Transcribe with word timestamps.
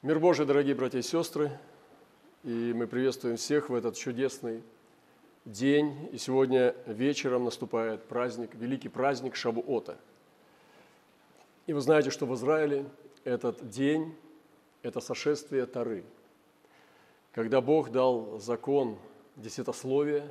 Мир 0.00 0.20
Божий, 0.20 0.46
дорогие 0.46 0.76
братья 0.76 1.00
и 1.00 1.02
сестры, 1.02 1.50
и 2.44 2.72
мы 2.72 2.86
приветствуем 2.86 3.36
всех 3.36 3.68
в 3.68 3.74
этот 3.74 3.96
чудесный 3.96 4.62
день. 5.44 6.08
И 6.12 6.18
сегодня 6.18 6.76
вечером 6.86 7.42
наступает 7.42 8.04
праздник, 8.04 8.54
великий 8.54 8.88
праздник 8.88 9.34
Шавуота. 9.34 9.98
И 11.66 11.72
вы 11.72 11.80
знаете, 11.80 12.10
что 12.10 12.26
в 12.26 12.34
Израиле 12.36 12.84
этот 13.24 13.70
день– 13.70 14.14
это 14.82 15.00
сошествие 15.00 15.66
Тары, 15.66 16.04
когда 17.32 17.60
Бог 17.60 17.90
дал 17.90 18.38
закон 18.38 18.98
десятословия 19.34 20.30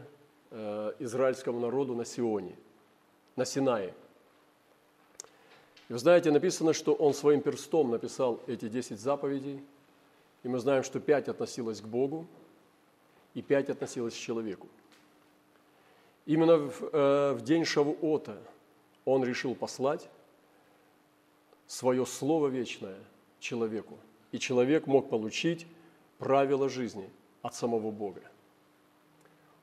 э, 0.50 0.94
израильскому 1.00 1.60
народу 1.60 1.94
на 1.94 2.06
Сионе, 2.06 2.56
на 3.36 3.44
Синае– 3.44 3.94
и 5.90 5.94
вы 5.94 6.00
знаете, 6.00 6.32
написано, 6.32 6.74
что 6.74 6.94
он 6.94 7.14
своим 7.14 7.42
перстом 7.42 7.92
написал 7.92 8.42
эти 8.48 8.68
десять 8.68 9.00
заповедей, 9.00 9.64
и 10.44 10.48
мы 10.48 10.60
знаем, 10.60 10.84
что 10.84 11.00
пять 11.00 11.30
относилось 11.30 11.82
к 11.82 11.86
Богу, 11.86 12.28
и 13.34 13.42
пять 13.42 13.70
относилось 13.70 14.14
к 14.14 14.18
человеку. 14.18 14.68
Именно 16.26 16.58
в, 16.58 16.84
э, 16.92 17.34
в 17.34 17.42
день 17.42 17.64
Шавуота 17.64 18.42
он 19.06 19.24
решил 19.24 19.56
послать 19.56 20.10
свое 21.68 22.06
Слово 22.06 22.48
Вечное 22.48 22.98
человеку, 23.40 23.98
и 24.32 24.40
человек 24.40 24.88
мог 24.88 25.10
получить 25.10 25.68
правила 26.18 26.68
жизни 26.68 27.10
от 27.42 27.56
самого 27.56 27.92
Бога. 27.92 28.24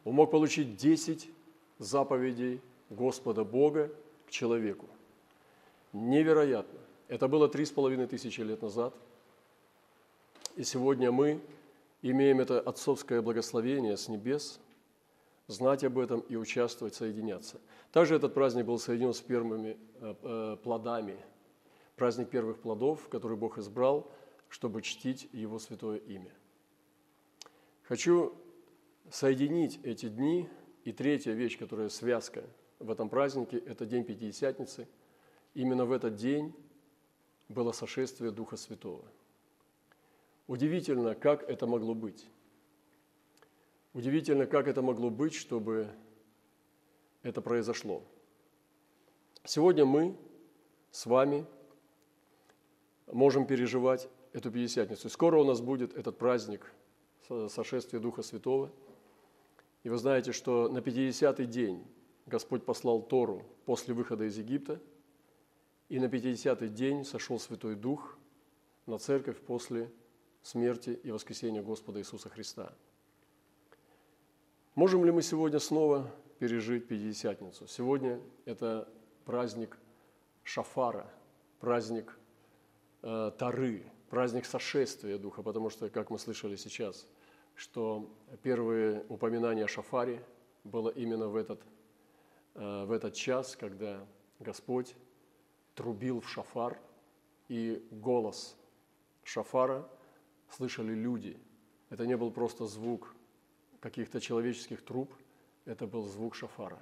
Он 0.05 0.15
мог 0.15 0.31
получить 0.31 0.77
десять 0.77 1.29
заповедей 1.79 2.63
Господа 2.89 3.45
Бога 3.45 3.91
к 4.27 4.31
человеку. 4.31 4.87
Невероятно. 5.95 6.81
Это 7.07 7.29
было 7.29 7.49
три 7.49 7.65
с 7.65 7.71
половиной 7.71 8.09
тысячи 8.09 8.41
лет 8.41 8.61
назад. 8.63 8.93
И 10.57 10.65
сегодня 10.65 11.13
мы 11.13 11.41
имеем 12.03 12.41
это 12.41 12.61
отцовское 12.61 13.23
благословение 13.23 13.97
с 13.97 14.09
небес, 14.09 14.59
знать 15.47 15.85
об 15.85 15.99
этом 15.99 16.19
и 16.21 16.35
участвовать, 16.35 16.97
соединяться. 16.97 17.61
Также 17.93 18.17
этот 18.17 18.35
праздник 18.35 18.65
был 18.67 18.81
соединен 18.81 19.15
с 19.15 19.21
первыми 19.21 19.79
э, 20.01 20.15
э, 20.21 20.57
плодами, 20.65 21.17
праздник 21.95 22.29
первых 22.29 22.59
плодов, 22.59 23.09
который 23.09 23.37
Бог 23.37 23.59
избрал, 23.59 24.11
чтобы 24.49 24.83
чтить 24.83 25.29
Его 25.33 25.61
святое 25.61 25.99
имя. 25.99 26.33
Хочу 27.85 28.35
соединить 29.11 29.79
эти 29.85 30.09
дни. 30.09 30.49
И 30.83 30.93
третья 30.93 31.33
вещь, 31.33 31.57
которая 31.57 31.89
связка 31.89 32.45
в 32.79 32.91
этом 32.91 33.09
празднике, 33.09 33.59
это 33.59 33.87
День 33.87 34.05
Пятидесятницы– 34.05 34.89
именно 35.55 35.85
в 35.85 35.93
этот 35.93 36.17
день 36.17 36.53
было 37.49 37.73
сошествие 37.73 38.31
Духа 38.31 38.57
Святого. 38.57 39.05
Удивительно, 40.47 41.15
как 41.15 41.49
это 41.49 41.67
могло 41.67 41.95
быть. 41.95 42.27
Удивительно, 43.95 44.47
как 44.47 44.69
это 44.69 44.83
могло 44.83 45.09
быть, 45.09 45.35
чтобы 45.35 45.89
это 47.23 47.41
произошло. 47.41 48.03
Сегодня 49.45 49.85
мы 49.85 50.17
с 50.91 51.07
вами 51.07 51.47
можем 53.07 53.47
переживать 53.47 54.09
эту 54.33 54.51
Пятидесятницу. 54.51 55.09
Скоро 55.09 55.39
у 55.39 55.45
нас 55.45 55.61
будет 55.61 55.95
этот 55.95 56.19
праздник 56.19 56.73
сошествия 57.49 58.01
Духа 58.01 58.23
Святого. 58.23 58.71
И 59.85 59.89
вы 59.89 59.97
знаете, 59.97 60.33
что 60.33 60.69
на 60.69 60.79
50-й 60.79 61.47
день 61.47 61.85
Господь 62.27 62.65
послал 62.65 63.03
Тору 63.03 63.45
после 63.65 63.95
выхода 63.95 64.25
из 64.25 64.37
Египта– 64.37 64.81
и 65.95 65.99
на 66.01 66.07
50-й 66.07 66.71
день 66.71 67.05
сошел 67.05 67.39
Святой 67.39 67.77
Дух 67.77 68.19
на 68.87 68.99
церковь 68.99 69.41
после 69.41 69.93
смерти 70.43 70.91
и 70.91 71.13
воскресения 71.13 71.63
Господа 71.63 72.01
Иисуса 72.01 72.29
Христа. 72.29 72.75
Можем 74.75 75.05
ли 75.05 75.13
мы 75.13 75.23
сегодня 75.23 75.61
снова 75.61 76.11
пережить 76.41 76.89
Пятидесятницу? 76.89 77.69
Сегодня 77.69 78.21
это 78.45 78.89
праздник 79.25 79.79
Шафара, 80.43 81.09
праздник 81.61 82.19
э, 83.03 83.31
Тары, 83.39 83.85
праздник 84.11 84.47
сошествия 84.47 85.17
Духа, 85.17 85.45
потому 85.45 85.71
что, 85.71 85.89
как 85.91 86.11
мы 86.11 86.19
слышали 86.19 86.57
сейчас, 86.57 87.07
что 87.55 88.11
первые 88.43 89.05
упоминания 89.09 89.67
о 89.67 89.69
Шафаре 89.69 90.25
было 90.65 90.89
именно 90.89 91.29
в 91.29 91.37
этот, 91.37 91.61
э, 92.57 92.85
в 92.85 92.91
этот 92.91 93.15
час, 93.15 93.55
когда 93.55 94.05
Господь 94.41 94.97
трубил 95.75 96.21
в 96.21 96.29
шафар, 96.29 96.79
и 97.49 97.87
голос 97.91 98.57
шафара 99.23 99.89
слышали 100.51 100.95
люди. 100.95 101.39
Это 101.91 102.07
не 102.07 102.17
был 102.17 102.31
просто 102.31 102.67
звук 102.67 103.15
каких-то 103.81 104.21
человеческих 104.21 104.83
труб, 104.83 105.13
это 105.65 105.87
был 105.87 106.07
звук 106.07 106.35
шафара. 106.35 106.81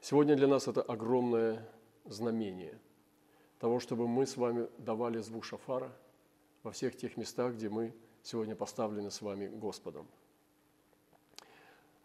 Сегодня 0.00 0.36
для 0.36 0.46
нас 0.46 0.68
это 0.68 0.82
огромное 0.82 1.66
знамение 2.04 2.78
того, 3.58 3.80
чтобы 3.80 4.06
мы 4.06 4.26
с 4.26 4.36
вами 4.36 4.68
давали 4.78 5.18
звук 5.18 5.44
шафара 5.44 5.90
во 6.62 6.72
всех 6.72 6.96
тех 6.96 7.16
местах, 7.16 7.54
где 7.54 7.68
мы 7.68 7.94
сегодня 8.22 8.54
поставлены 8.54 9.10
с 9.10 9.22
вами 9.22 9.48
Господом. 9.48 10.06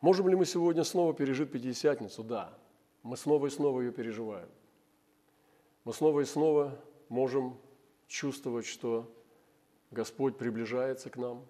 Можем 0.02 0.30
ли 0.30 0.36
мы 0.36 0.46
сегодня 0.46 0.84
снова 0.86 1.14
пережить 1.14 1.52
Пятидесятницу? 1.52 2.24
Да, 2.24 2.58
мы 3.04 3.18
снова 3.18 3.48
и 3.48 3.50
снова 3.50 3.82
ее 3.82 3.92
переживаем 3.92 4.50
мы 5.90 5.94
снова 5.94 6.20
и 6.20 6.26
снова 6.26 6.80
можем 7.10 7.58
чувствовать, 8.08 8.68
что 8.68 9.12
Господь 9.90 10.38
приближается 10.38 11.10
к 11.10 11.18
нам. 11.18 11.44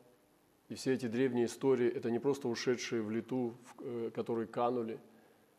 И 0.70 0.76
все 0.76 0.94
эти 0.94 1.08
древние 1.08 1.48
истории– 1.48 1.90
это 1.94 2.10
не 2.10 2.20
просто 2.20 2.48
ушедшие 2.48 3.02
в 3.02 3.12
лету, 3.12 3.58
э, 3.82 4.12
которые 4.16 4.48
канули. 4.48 4.98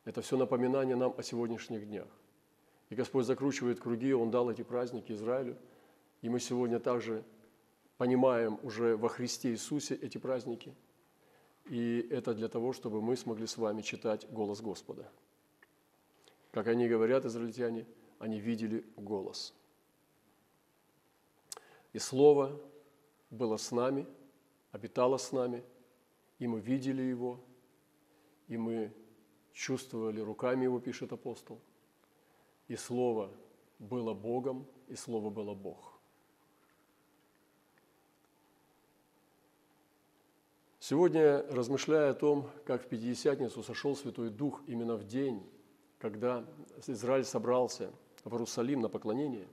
Это 0.06 0.22
все 0.22 0.38
напоминание 0.38 0.96
нам 0.96 1.14
о 1.14 1.22
сегодняшних 1.22 1.86
днях. 1.88 2.08
И 2.88 2.94
Господь 2.94 3.26
закручивает 3.26 3.80
круги, 3.80 4.14
Он 4.14 4.30
дал 4.30 4.50
эти 4.50 4.62
праздники 4.62 5.12
Израилю. 5.12 5.58
И 6.22 6.30
мы 6.30 6.40
сегодня 6.40 6.80
также 6.80 7.22
понимаем 7.98 8.58
уже 8.62 8.96
во 8.96 9.10
Христе 9.10 9.50
Иисусе 9.50 9.94
эти 9.94 10.16
праздники. 10.16 10.74
И 11.66 12.08
это 12.10 12.32
для 12.32 12.48
того, 12.48 12.72
чтобы 12.72 13.02
мы 13.02 13.18
смогли 13.18 13.46
с 13.46 13.58
вами 13.58 13.82
читать 13.82 14.26
голос 14.30 14.62
Господа. 14.62 15.06
Как 16.50 16.66
они 16.66 16.88
говорят, 16.88 17.26
израильтяне– 17.26 17.84
они 18.20 18.38
видели 18.38 18.84
голос. 18.96 19.54
И 21.92 21.98
Слово 21.98 22.60
было 23.30 23.56
с 23.56 23.72
нами, 23.72 24.06
обитало 24.70 25.16
с 25.16 25.32
нами, 25.32 25.64
и 26.38 26.46
мы 26.46 26.60
видели 26.60 27.02
Его, 27.02 27.40
и 28.46 28.58
мы 28.58 28.92
чувствовали 29.52 30.20
руками 30.20 30.64
Его, 30.64 30.78
пишет 30.80 31.12
апостол. 31.12 31.60
И 32.68 32.76
Слово 32.76 33.32
было 33.78 34.12
Богом, 34.12 34.66
и 34.86 34.94
Слово 34.94 35.30
было 35.30 35.54
Бог. 35.54 35.98
Сегодня, 40.78 41.42
размышляя 41.50 42.10
о 42.10 42.14
том, 42.14 42.50
как 42.66 42.82
в 42.84 42.88
Пятидесятницу 42.88 43.62
сошел 43.62 43.96
Святой 43.96 44.28
Дух 44.28 44.62
именно 44.66 44.96
в 44.96 45.06
день, 45.06 45.42
когда 45.98 46.46
Израиль 46.86 47.24
собрался– 47.24 47.90
в 48.24 48.32
Иерусалим 48.32 48.80
на 48.80 48.88
поклонение. 48.88 49.48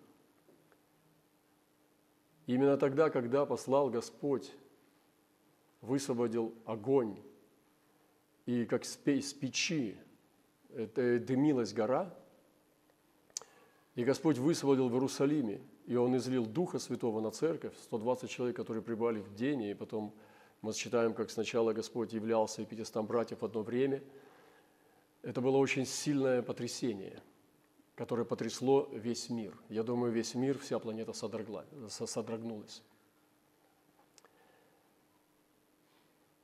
Именно 2.45 2.77
тогда, 2.77 3.09
когда 3.09 3.45
послал 3.45 3.89
Господь, 3.89 4.51
высвободил 5.81 6.55
огонь, 6.65 7.17
и 8.45 8.65
как 8.65 8.85
с 8.85 8.95
печи 8.95 9.97
дымилась 10.69 11.73
гора, 11.73 12.13
и 13.95 14.03
Господь 14.03 14.37
высвободил 14.37 14.89
в 14.89 14.93
Иерусалиме, 14.93 15.61
и 15.85 15.95
Он 15.95 16.15
излил 16.17 16.45
Духа 16.45 16.79
Святого 16.79 17.19
на 17.19 17.31
церковь, 17.31 17.73
120 17.83 18.29
человек, 18.29 18.55
которые 18.55 18.83
прибывали 18.83 19.19
в 19.19 19.33
день, 19.33 19.63
и 19.63 19.73
потом 19.73 20.13
мы 20.61 20.73
читаем, 20.73 21.13
как 21.13 21.29
сначала 21.29 21.73
Господь 21.73 22.13
являлся 22.13 22.61
и 22.61 22.65
500 22.65 23.05
братьев 23.05 23.41
в 23.41 23.45
одно 23.45 23.61
время. 23.61 24.01
Это 25.21 25.41
было 25.41 25.57
очень 25.57 25.85
сильное 25.85 26.41
потрясение– 26.41 27.21
которое 27.97 28.25
потрясло 28.25 28.87
весь 28.93 29.29
мир. 29.31 29.57
Я 29.69 29.81
думаю, 29.81 30.13
весь 30.13 30.35
мир, 30.35 30.59
вся 30.59 30.77
планета 30.77 31.13
содрогнулась. 31.13 32.83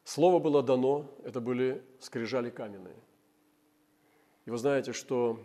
Слово 0.03 0.39
было 0.39 0.63
дано, 0.63 1.11
это 1.23 1.39
были 1.39 1.85
скрижали 1.99 2.49
каменные. 2.49 2.97
И 4.45 4.49
вы 4.49 4.57
знаете, 4.57 4.93
что 4.93 5.39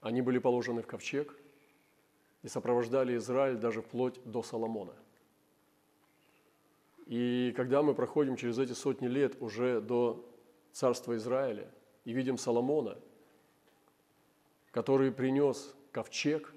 они 0.00 0.22
были 0.22 0.38
положены 0.38 0.80
в 0.80 0.86
ковчег 0.86 1.38
и 2.42 2.48
сопровождали 2.48 3.16
Израиль 3.18 3.58
даже 3.58 3.82
вплоть 3.82 4.18
до 4.24 4.42
Соломона. 4.42 4.94
И 7.04 7.52
когда 7.54 7.82
мы 7.82 7.94
проходим 7.94 8.36
через 8.36 8.58
эти 8.58 8.72
сотни 8.72 9.08
лет 9.08 9.36
уже 9.42 9.82
до 9.82 10.26
царства 10.72 11.14
Израиля 11.16 11.70
и 12.06 12.14
видим 12.14 12.38
Соломона– 12.38 12.98
который 14.74 15.12
принес 15.12 15.72
ковчег 15.92 16.52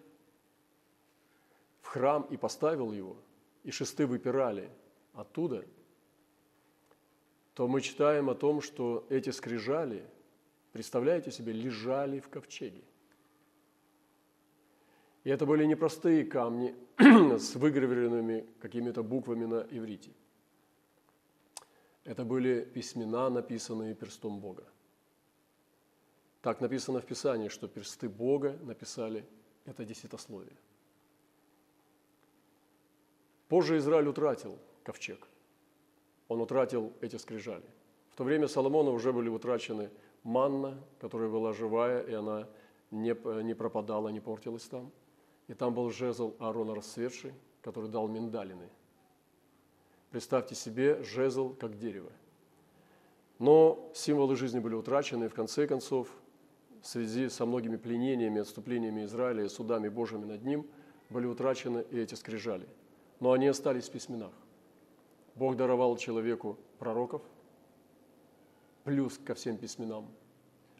в 1.81 1.87
храм 1.87 2.23
и 2.31 2.35
поставил 2.35 2.91
его, 2.91 3.15
и 3.63 3.69
шесты 3.69 4.07
выпирали 4.07 4.71
оттуда, 5.13 5.63
то 7.53 7.67
мы 7.67 7.79
читаем 7.81 8.31
о 8.31 8.33
том, 8.33 8.61
что 8.61 9.05
эти 9.11 9.29
скрижали, 9.29 10.03
представляете 10.71 11.29
себе, 11.29 11.53
лежали 11.53 12.19
в 12.19 12.27
ковчеге. 12.27 12.81
И 15.23 15.29
это 15.29 15.45
были 15.45 15.65
непростые 15.65 16.25
камни 16.25 16.73
с 17.37 17.53
выгравированными 17.53 18.47
какими-то 18.59 19.03
буквами 19.03 19.45
на 19.45 19.67
иврите. 19.69 20.09
Это 22.03 22.25
были 22.25 22.65
письмена, 22.65 23.29
написанные 23.29 23.93
перстом 23.93 24.39
Бога. 24.39 24.63
Так 26.47 26.61
написано 26.61 27.01
в 27.01 27.05
Писании, 27.05 27.49
что 27.49 27.67
персты 27.67 28.07
Бога 28.07 28.57
написали 28.63 29.25
это 29.65 29.83
десятословие. 29.83 30.55
Позже 33.49 33.75
Израиль 33.75 34.07
утратил 34.07 34.57
ковчег. 34.85 35.27
Он 36.29 36.39
утратил 36.39 36.93
эти 37.01 37.17
скрижали. 37.17 37.65
В 38.11 38.15
то 38.15 38.23
время 38.23 38.47
Соломона 38.47 38.91
уже 38.91 39.11
были 39.11 39.27
утрачены 39.27 39.89
манна, 40.23 40.81
которая 41.01 41.27
была 41.27 41.51
живая, 41.51 42.01
и 42.03 42.13
она 42.13 42.47
не, 42.91 43.13
не 43.43 43.53
пропадала, 43.53 44.07
не 44.07 44.21
портилась 44.21 44.63
там. 44.63 44.89
И 45.49 45.53
там 45.53 45.73
был 45.73 45.89
жезл 45.89 46.33
Аарона 46.39 46.75
расцветший, 46.75 47.33
который 47.61 47.89
дал 47.89 48.07
миндалины. 48.07 48.69
Представьте 50.11 50.55
себе 50.55 51.03
жезл 51.03 51.53
как 51.55 51.77
дерево. 51.77 52.13
Но 53.37 53.91
символы 53.93 54.37
жизни 54.37 54.59
были 54.59 54.75
утрачены, 54.75 55.25
и 55.25 55.27
в 55.27 55.33
конце 55.33 55.67
концов, 55.67 56.07
в 56.87 56.89
связи 56.89 57.27
со 57.27 57.45
многими 57.45 57.75
пленениями, 57.75 58.39
отступлениями 58.39 59.03
Израиля 59.03 59.43
и 59.43 59.49
судами 59.49 59.89
Божьими 59.89 60.23
над 60.23 60.43
ним, 60.45 60.65
были 61.09 61.25
утрачены 61.25 61.85
и 61.91 61.99
эти 61.99 62.15
скрижали. 62.15 62.65
Но 63.19 63.33
они 63.33 63.47
остались 63.47 63.89
в 63.89 63.91
письменах. 63.91 64.31
Бог 65.35 65.57
даровал 65.57 65.97
человеку 65.97 66.57
пророков, 66.79 67.21
плюс 68.85 69.17
ко 69.17 69.35
всем 69.35 69.57
письменам. 69.57 70.07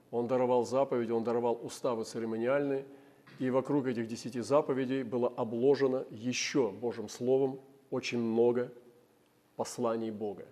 Он 0.09 0.27
даровал 0.27 0.65
заповеди, 0.65 1.11
он 1.11 1.25
даровал 1.25 1.59
уставы 1.61 2.05
церемониальные– 2.05 2.85
и 3.39 3.51
вокруг 3.51 3.85
этих 3.85 4.07
десяти 4.07 4.39
заповедей 4.39 5.03
было 5.03 5.27
обложено 5.27 6.05
еще 6.09 6.71
Божьим 6.71 7.07
Словом 7.07 7.59
очень 7.91 8.17
много 8.17 8.73
посланий 9.55 10.09
Бога. 10.09 10.47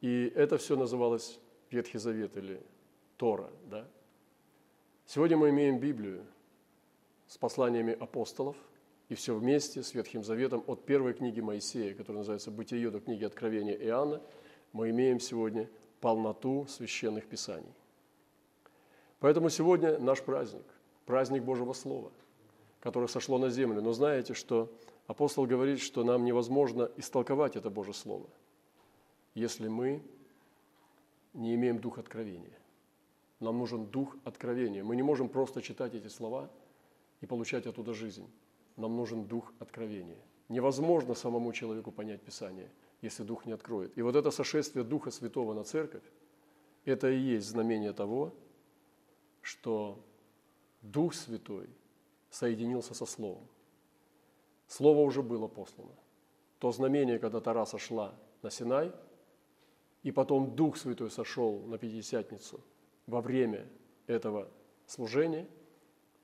И 0.00 0.32
это 0.34 0.56
все 0.56 0.76
называлось 0.76 1.38
Ветхий 1.70 1.98
Завет 1.98 2.36
или 2.36 2.62
Тора. 3.18 3.50
Да? 3.66 3.86
Сегодня 5.06 5.36
мы 5.36 5.50
имеем 5.50 5.78
Библию 5.78 6.24
с 7.26 7.36
посланиями 7.36 7.92
апостолов, 7.92 8.56
и 9.08 9.14
все 9.14 9.34
вместе 9.34 9.82
с 9.82 9.92
Ветхим 9.94 10.24
Заветом 10.24 10.64
от 10.66 10.84
первой 10.86 11.12
книги 11.12 11.40
Моисея, 11.40 11.94
которая 11.94 12.20
называется 12.20 12.50
«Бытие» 12.50 12.90
до 12.90 13.00
книги 13.00 13.24
Откровения 13.24 13.74
Иоанна, 13.74 14.22
мы 14.72 14.90
имеем 14.90 15.20
сегодня 15.20 15.68
полноту 16.00 16.66
священных 16.68 17.26
писаний. 17.26 17.72
Поэтому 19.20 19.50
сегодня 19.50 19.98
наш 19.98 20.22
праздник 20.22 20.64
праздник 21.06 21.42
Божьего 21.42 21.72
Слова, 21.72 22.10
которое 22.80 23.08
сошло 23.08 23.38
на 23.38 23.50
землю. 23.50 23.82
Но 23.82 23.92
знаете, 23.92 24.34
что 24.34 24.72
апостол 25.06 25.46
говорит, 25.46 25.80
что 25.80 26.04
нам 26.04 26.24
невозможно 26.24 26.90
истолковать 26.96 27.56
это 27.56 27.70
Божье 27.70 27.94
Слово, 27.94 28.26
если 29.34 29.68
мы 29.68 30.02
не 31.32 31.54
имеем 31.54 31.78
дух 31.78 31.98
откровения. 31.98 32.58
Нам 33.44 33.58
нужен 33.58 33.86
дух 33.86 34.16
откровения. 34.24 34.82
Мы 34.82 34.96
не 34.96 35.02
можем 35.02 35.28
просто 35.28 35.60
читать 35.60 35.94
эти 35.94 36.08
слова 36.08 36.50
и 37.20 37.26
получать 37.26 37.66
оттуда 37.66 37.92
жизнь. 37.92 38.26
Нам 38.76 38.96
нужен 38.96 39.26
дух 39.26 39.52
откровения. 39.58 40.18
Невозможно 40.48 41.14
самому 41.14 41.52
человеку 41.52 41.92
понять 41.92 42.22
Писание, 42.22 42.70
если 43.02 43.22
Дух 43.22 43.46
не 43.46 43.52
откроет. 43.52 43.96
И 43.98 44.02
вот 44.02 44.16
это 44.16 44.30
сошествие 44.30 44.84
Духа 44.84 45.10
Святого 45.10 45.54
на 45.54 45.64
церковь, 45.64 46.02
это 46.86 47.10
и 47.10 47.18
есть 47.18 47.46
знамение 47.46 47.92
того, 47.92 48.32
что 49.42 49.98
Дух 50.82 51.14
Святой 51.14 51.68
соединился 52.30 52.94
со 52.94 53.06
Словом. 53.06 53.46
Слово 54.68 55.00
уже 55.00 55.22
было 55.22 55.48
послано. 55.48 55.94
То 56.58 56.72
знамение, 56.72 57.18
когда 57.18 57.40
Тара 57.40 57.66
сошла 57.66 58.14
на 58.42 58.50
Синай, 58.50 58.92
и 60.02 60.12
потом 60.12 60.56
Дух 60.56 60.76
Святой 60.78 61.10
сошел 61.10 61.60
на 61.66 61.76
Пятидесятницу 61.78 62.60
во 63.06 63.20
время 63.20 63.66
этого 64.06 64.48
служения, 64.86 65.46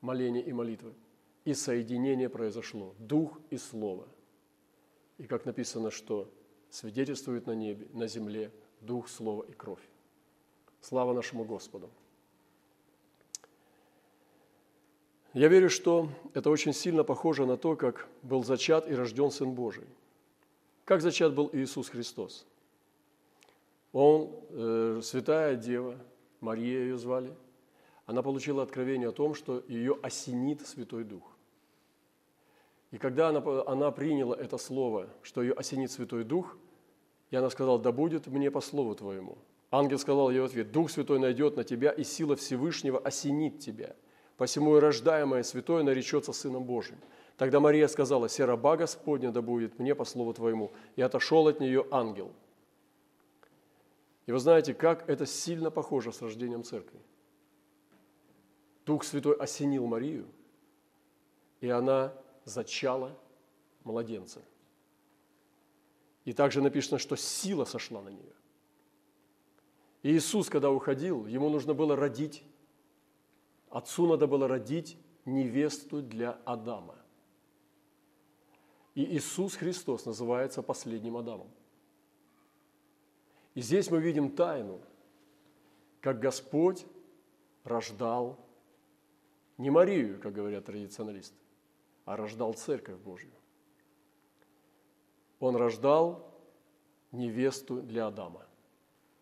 моления 0.00 0.42
и 0.42 0.52
молитвы, 0.52 0.94
и 1.44 1.54
соединение 1.54 2.28
произошло, 2.28 2.94
Дух 2.98 3.38
и 3.50 3.56
Слово. 3.56 4.08
И 5.18 5.24
как 5.24 5.44
написано, 5.44 5.90
что 5.90 6.30
свидетельствует 6.70 7.46
на 7.46 7.52
небе, 7.52 7.86
на 7.92 8.06
земле 8.06 8.50
Дух, 8.80 9.08
Слово 9.08 9.44
и 9.44 9.52
кровь. 9.52 9.82
Слава 10.80 11.12
нашему 11.12 11.44
Господу! 11.44 11.90
Я 15.32 15.48
верю, 15.48 15.70
что 15.70 16.08
это 16.34 16.50
очень 16.50 16.72
сильно 16.72 17.04
похоже 17.04 17.46
на 17.46 17.56
то, 17.56 17.76
как 17.76 18.08
был 18.22 18.42
зачат 18.42 18.88
и 18.88 18.94
рожден 18.94 19.30
Сын 19.30 19.52
Божий. 19.52 19.86
Как 20.84 21.02
зачат 21.02 21.34
был 21.34 21.50
Иисус 21.52 21.88
Христос? 21.88 22.46
Он, 23.92 24.30
э, 24.50 25.00
святая 25.04 25.54
дева, 25.54 25.96
Мария 26.40 26.80
ее 26.80 26.98
звали, 26.98 27.34
она 28.06 28.22
получила 28.22 28.62
откровение 28.62 29.08
о 29.08 29.12
том, 29.12 29.34
что 29.34 29.62
ее 29.68 29.98
осенит 30.02 30.66
Святой 30.66 31.04
Дух. 31.04 31.22
И 32.90 32.98
когда 32.98 33.28
она, 33.28 33.42
она 33.66 33.90
приняла 33.90 34.34
это 34.36 34.58
слово, 34.58 35.08
что 35.22 35.42
ее 35.42 35.52
осенит 35.52 35.90
Святой 35.90 36.24
Дух, 36.24 36.56
и 37.30 37.36
она 37.36 37.50
сказала, 37.50 37.78
да 37.78 37.92
будет 37.92 38.26
мне 38.26 38.50
по 38.50 38.60
слову 38.60 38.94
твоему. 38.94 39.38
Ангел 39.70 39.98
сказал 39.98 40.30
ей 40.30 40.40
в 40.40 40.44
ответ, 40.44 40.72
Дух 40.72 40.90
Святой 40.90 41.20
найдет 41.20 41.56
на 41.56 41.62
тебя, 41.62 41.90
и 41.90 42.02
сила 42.02 42.34
Всевышнего 42.34 42.98
осенит 42.98 43.60
тебя– 43.60 43.94
посему 44.40 44.78
и 44.78 44.80
рождаемое 44.80 45.42
святое 45.42 45.82
наречется 45.82 46.32
Сыном 46.32 46.64
Божьим. 46.64 46.96
Тогда 47.36 47.60
Мария 47.60 47.86
сказала, 47.88 48.26
«Се 48.26 48.46
раба 48.46 48.78
Господня 48.78 49.32
да 49.32 49.42
будет 49.42 49.78
мне 49.78 49.94
по 49.94 50.06
слову 50.06 50.32
Твоему». 50.32 50.72
И 50.96 51.02
отошел 51.02 51.46
от 51.46 51.60
нее 51.60 51.84
ангел. 51.90 52.32
И 54.30 54.32
вы 54.32 54.38
знаете, 54.38 54.74
как 54.74 55.08
это 55.08 55.26
сильно 55.26 55.72
похоже 55.72 56.12
с 56.12 56.22
рождением 56.22 56.62
церкви. 56.62 57.00
Дух 58.86 59.02
Святой 59.02 59.34
осенил 59.34 59.88
Марию, 59.88 60.28
и 61.60 61.68
она 61.68 62.14
зачала 62.44 63.18
младенца. 63.82 64.40
И 66.24 66.32
также 66.32 66.62
написано, 66.62 67.00
что 67.00 67.16
сила 67.16 67.64
сошла 67.64 68.02
на 68.02 68.10
нее. 68.10 68.32
И 70.04 70.12
Иисус, 70.12 70.48
когда 70.48 70.70
уходил, 70.70 71.26
ему 71.26 71.48
нужно 71.48 71.74
было 71.74 71.96
родить 71.96 72.44
Отцу 73.68 74.06
надо 74.06 74.28
было 74.28 74.46
родить 74.46 74.96
невесту 75.24 76.02
для 76.02 76.38
Адама. 76.44 76.94
И 78.94 79.02
Иисус 79.16 79.56
Христос 79.56 80.06
называется 80.06 80.62
последним 80.62 81.16
Адамом. 81.16 81.50
И 83.54 83.60
здесь 83.60 83.90
мы 83.90 84.00
видим 84.00 84.30
тайну, 84.30 84.80
как 86.00 86.20
Господь 86.20 86.86
рождал 87.64 88.38
не 89.58 89.70
Марию, 89.70 90.20
как 90.20 90.32
говорят 90.32 90.64
традиционалисты, 90.64 91.36
а 92.04 92.16
рождал 92.16 92.54
Церковь 92.54 92.98
Божью. 92.98 93.30
Он 95.38 95.56
рождал 95.56 96.32
невесту 97.12 97.82
для 97.82 98.06
Адама. 98.06 98.46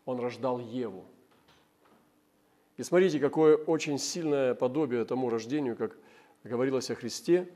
Он 0.04 0.20
рождал 0.20 0.58
Еву– 0.58 1.04
и 2.78 2.85
смотрите, 2.85 3.18
какое 3.18 3.56
очень 3.56 3.99
сильное 3.99 4.54
подобие 4.54 5.04
тому 5.04 5.28
рождению, 5.28 5.76
как 5.76 5.99
говорилось 6.44 6.90
о 6.90 6.94
Христе. 6.94 7.52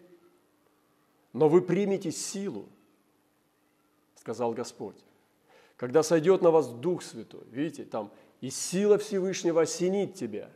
Но 1.33 1.49
вы 1.49 1.63
примете 1.63 2.11
силу, 2.11 2.69
сказал 4.17 4.53
Господь, 4.53 4.97
когда 5.83 6.05
сойдет 6.05 6.43
на 6.43 6.53
вас 6.53 6.69
Дух 6.69 7.03
Святой. 7.03 7.43
Видите, 7.51 7.83
там 7.83 8.13
и 8.41 8.51
сила 8.51 8.99
Всевышнего 8.99 9.63
осенит 9.63 10.15
тебя. 10.15 10.49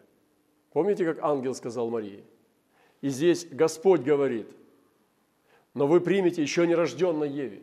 Помните, 0.72 1.04
как 1.04 1.18
ангел 1.20 1.52
сказал 1.52 1.90
Марии? 1.90 2.22
И 3.00 3.08
здесь 3.08 3.44
Господь 3.50 4.02
говорит, 4.02 4.46
но 5.74 5.88
вы 5.88 6.00
примете 6.00 6.42
еще 6.42 6.64
нерожденной 6.64 7.28
Еве. 7.28 7.62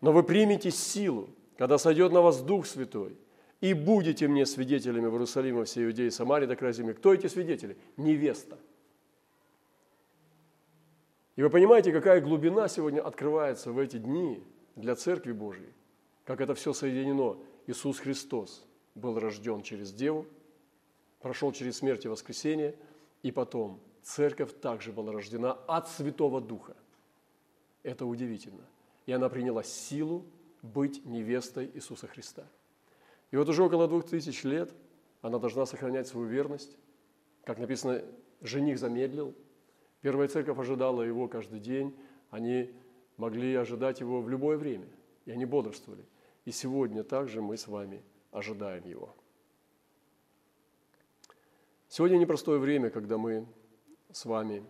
Но 0.00 0.10
вы 0.10 0.24
примете 0.24 0.72
силу, 0.72 1.30
когда 1.56 1.78
сойдет 1.78 2.10
на 2.10 2.22
вас 2.22 2.42
Дух 2.42 2.66
Святой, 2.66 3.16
и 3.60 3.72
будете 3.72 4.26
мне 4.26 4.46
свидетелями 4.46 5.06
в 5.06 5.12
Иерусалиме, 5.12 5.62
всей 5.62 5.84
Иудеи, 5.84 6.08
Самарии 6.08 6.46
до 6.46 6.56
края 6.56 6.72
земли. 6.72 6.94
Кто 6.94 7.14
эти 7.14 7.28
свидетели? 7.28 7.76
Невеста. 7.96 8.58
И 11.36 11.42
вы 11.44 11.50
понимаете, 11.50 11.92
какая 11.92 12.20
глубина 12.20 12.66
сегодня 12.66 13.00
открывается 13.00 13.70
в 13.70 13.78
эти 13.78 13.98
дни 13.98 14.42
для 14.74 14.96
Церкви 14.96 15.30
Божьей, 15.30 15.72
как 16.24 16.40
это 16.40 16.54
все 16.54 16.72
соединено. 16.72 17.38
Иисус 17.66 17.98
Христос 17.98 18.66
был 18.94 19.18
рожден 19.18 19.62
через 19.62 19.92
Деву, 19.92 20.26
прошел 21.20 21.52
через 21.52 21.78
смерть 21.78 22.04
и 22.04 22.08
воскресение, 22.08 22.76
и 23.22 23.30
потом 23.30 23.80
Церковь 24.02 24.52
также 24.60 24.92
была 24.92 25.12
рождена 25.12 25.52
от 25.52 25.88
Святого 25.88 26.42
Духа. 26.42 26.76
Это 27.82 28.04
удивительно. 28.04 28.64
И 29.06 29.12
она 29.12 29.30
приняла 29.30 29.62
силу 29.62 30.26
быть 30.62 31.04
невестой 31.06 31.70
Иисуса 31.74 32.06
Христа. 32.06 32.46
И 33.30 33.36
вот 33.36 33.48
уже 33.48 33.62
около 33.62 33.88
двух 33.88 34.04
тысяч 34.04 34.44
лет 34.44 34.72
она 35.22 35.38
должна 35.38 35.64
сохранять 35.64 36.06
свою 36.06 36.26
верность. 36.26 36.76
Как 37.44 37.58
написано, 37.58 38.02
жених 38.42 38.78
замедлил. 38.78 39.34
Первая 40.02 40.28
церковь 40.28 40.58
ожидала 40.58 41.00
его 41.00 41.26
каждый 41.28 41.60
день. 41.60 41.96
Они 42.30 42.70
могли 43.16 43.54
ожидать 43.54 44.00
его 44.00 44.20
в 44.20 44.28
любое 44.28 44.58
время. 44.58 44.88
И 45.24 45.30
они 45.30 45.46
бодрствовали. 45.46 46.04
И 46.44 46.52
сегодня 46.52 47.04
также 47.04 47.40
мы 47.40 47.56
с 47.56 47.66
вами 47.66 48.02
ожидаем 48.30 48.84
его. 48.84 49.14
Сегодня 51.88 52.16
непростое 52.16 52.58
время, 52.58 52.90
когда 52.90 53.18
мы 53.18 53.46
с 54.12 54.24
вами 54.24 54.64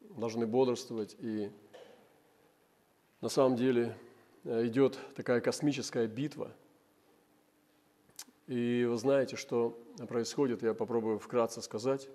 должны 0.00 0.46
бодрствовать. 0.46 1.14
И 1.18 1.50
на 3.20 3.28
самом 3.28 3.56
деле 3.56 3.96
э, 4.44 4.66
идет 4.66 4.98
такая 5.14 5.40
космическая 5.40 6.06
битва. 6.06 6.50
И 8.46 8.84
вы 8.88 8.96
знаете, 8.96 9.36
что 9.36 9.78
происходит, 10.08 10.62
я 10.62 10.74
попробую 10.74 11.18
вкратце 11.18 11.62
сказать. 11.62 12.08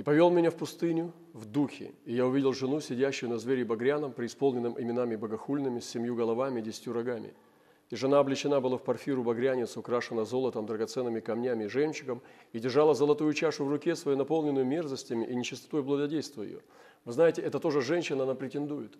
«И 0.00 0.02
повел 0.02 0.30
меня 0.30 0.50
в 0.50 0.56
пустыню 0.56 1.12
в 1.34 1.44
духе, 1.44 1.92
и 2.06 2.14
я 2.14 2.26
увидел 2.26 2.54
жену, 2.54 2.80
сидящую 2.80 3.28
на 3.28 3.36
звере 3.36 3.66
багряном, 3.66 4.14
преисполненном 4.14 4.80
именами 4.80 5.14
богохульными, 5.14 5.78
с 5.80 5.90
семью 5.90 6.16
головами 6.16 6.60
и 6.60 6.62
десятью 6.62 6.94
рогами– 6.94 7.34
и 7.90 7.96
жена 7.96 8.20
облечена 8.20 8.60
была 8.60 8.78
в 8.78 8.82
парфиру 8.82 9.22
багрянец, 9.22 9.76
украшена 9.76 10.24
золотом, 10.24 10.64
драгоценными 10.64 11.20
камнями 11.20 11.64
и 11.64 11.66
жемчугом, 11.66 12.22
и 12.52 12.60
держала 12.60 12.94
золотую 12.94 13.34
чашу 13.34 13.64
в 13.64 13.68
руке 13.68 13.96
свою, 13.96 14.16
наполненную 14.16 14.64
мерзостями 14.64 15.26
и 15.26 15.34
нечистотой 15.34 15.82
блудодейства 15.82 16.42
ее. 16.44 16.60
Вы 17.04 17.12
знаете, 17.12 17.42
это 17.42 17.58
тоже 17.58 17.82
женщина, 17.82 18.22
она 18.22 18.34
претендует. 18.34 18.96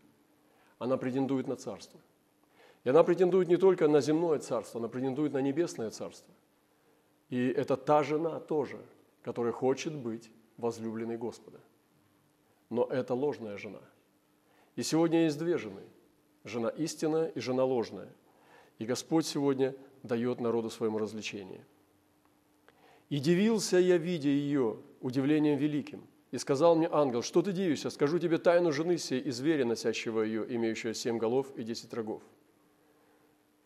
Она 0.78 0.96
претендует 0.96 1.46
на 1.46 1.54
царство. 1.54 2.00
И 2.82 2.90
она 2.90 3.04
претендует 3.04 3.48
не 3.48 3.56
только 3.56 3.86
на 3.86 4.00
земное 4.00 4.40
царство, 4.40 4.80
она 4.80 4.88
претендует 4.88 5.32
на 5.32 5.40
небесное 5.40 5.90
царство. 5.90 6.34
И 7.28 7.46
это 7.46 7.76
та 7.76 8.02
жена 8.02 8.40
тоже, 8.40 8.80
которая 9.22 9.52
хочет 9.52 9.94
быть 9.94 10.30
возлюбленной 10.60 11.16
Господа. 11.16 11.60
Но 12.68 12.84
это 12.84 13.14
ложная 13.14 13.56
жена. 13.56 13.82
И 14.76 14.82
сегодня 14.82 15.24
есть 15.24 15.38
две 15.38 15.58
жены. 15.58 15.82
Жена 16.44 16.68
истинная 16.68 17.26
и 17.28 17.40
жена 17.40 17.64
ложная. 17.64 18.08
И 18.78 18.86
Господь 18.86 19.26
сегодня 19.26 19.74
дает 20.02 20.40
народу 20.40 20.70
своему 20.70 20.98
развлечение. 20.98 21.66
«И 23.08 23.18
дивился 23.18 23.76
я, 23.76 23.98
видя 23.98 24.28
ее, 24.28 24.78
удивлением 25.00 25.58
великим, 25.58 26.06
и 26.30 26.38
сказал 26.38 26.76
мне 26.76 26.88
ангел, 26.90 27.22
что 27.22 27.42
ты 27.42 27.52
дивишься, 27.52 27.90
скажу 27.90 28.18
тебе 28.20 28.38
тайну 28.38 28.70
жены 28.72 28.98
сей 28.98 29.20
и 29.20 29.30
зверя, 29.30 29.64
носящего 29.64 30.22
ее, 30.22 30.46
имеющего 30.54 30.94
семь 30.94 31.18
голов 31.18 31.52
и 31.56 31.64
десять 31.64 31.92
рогов». 31.92 32.22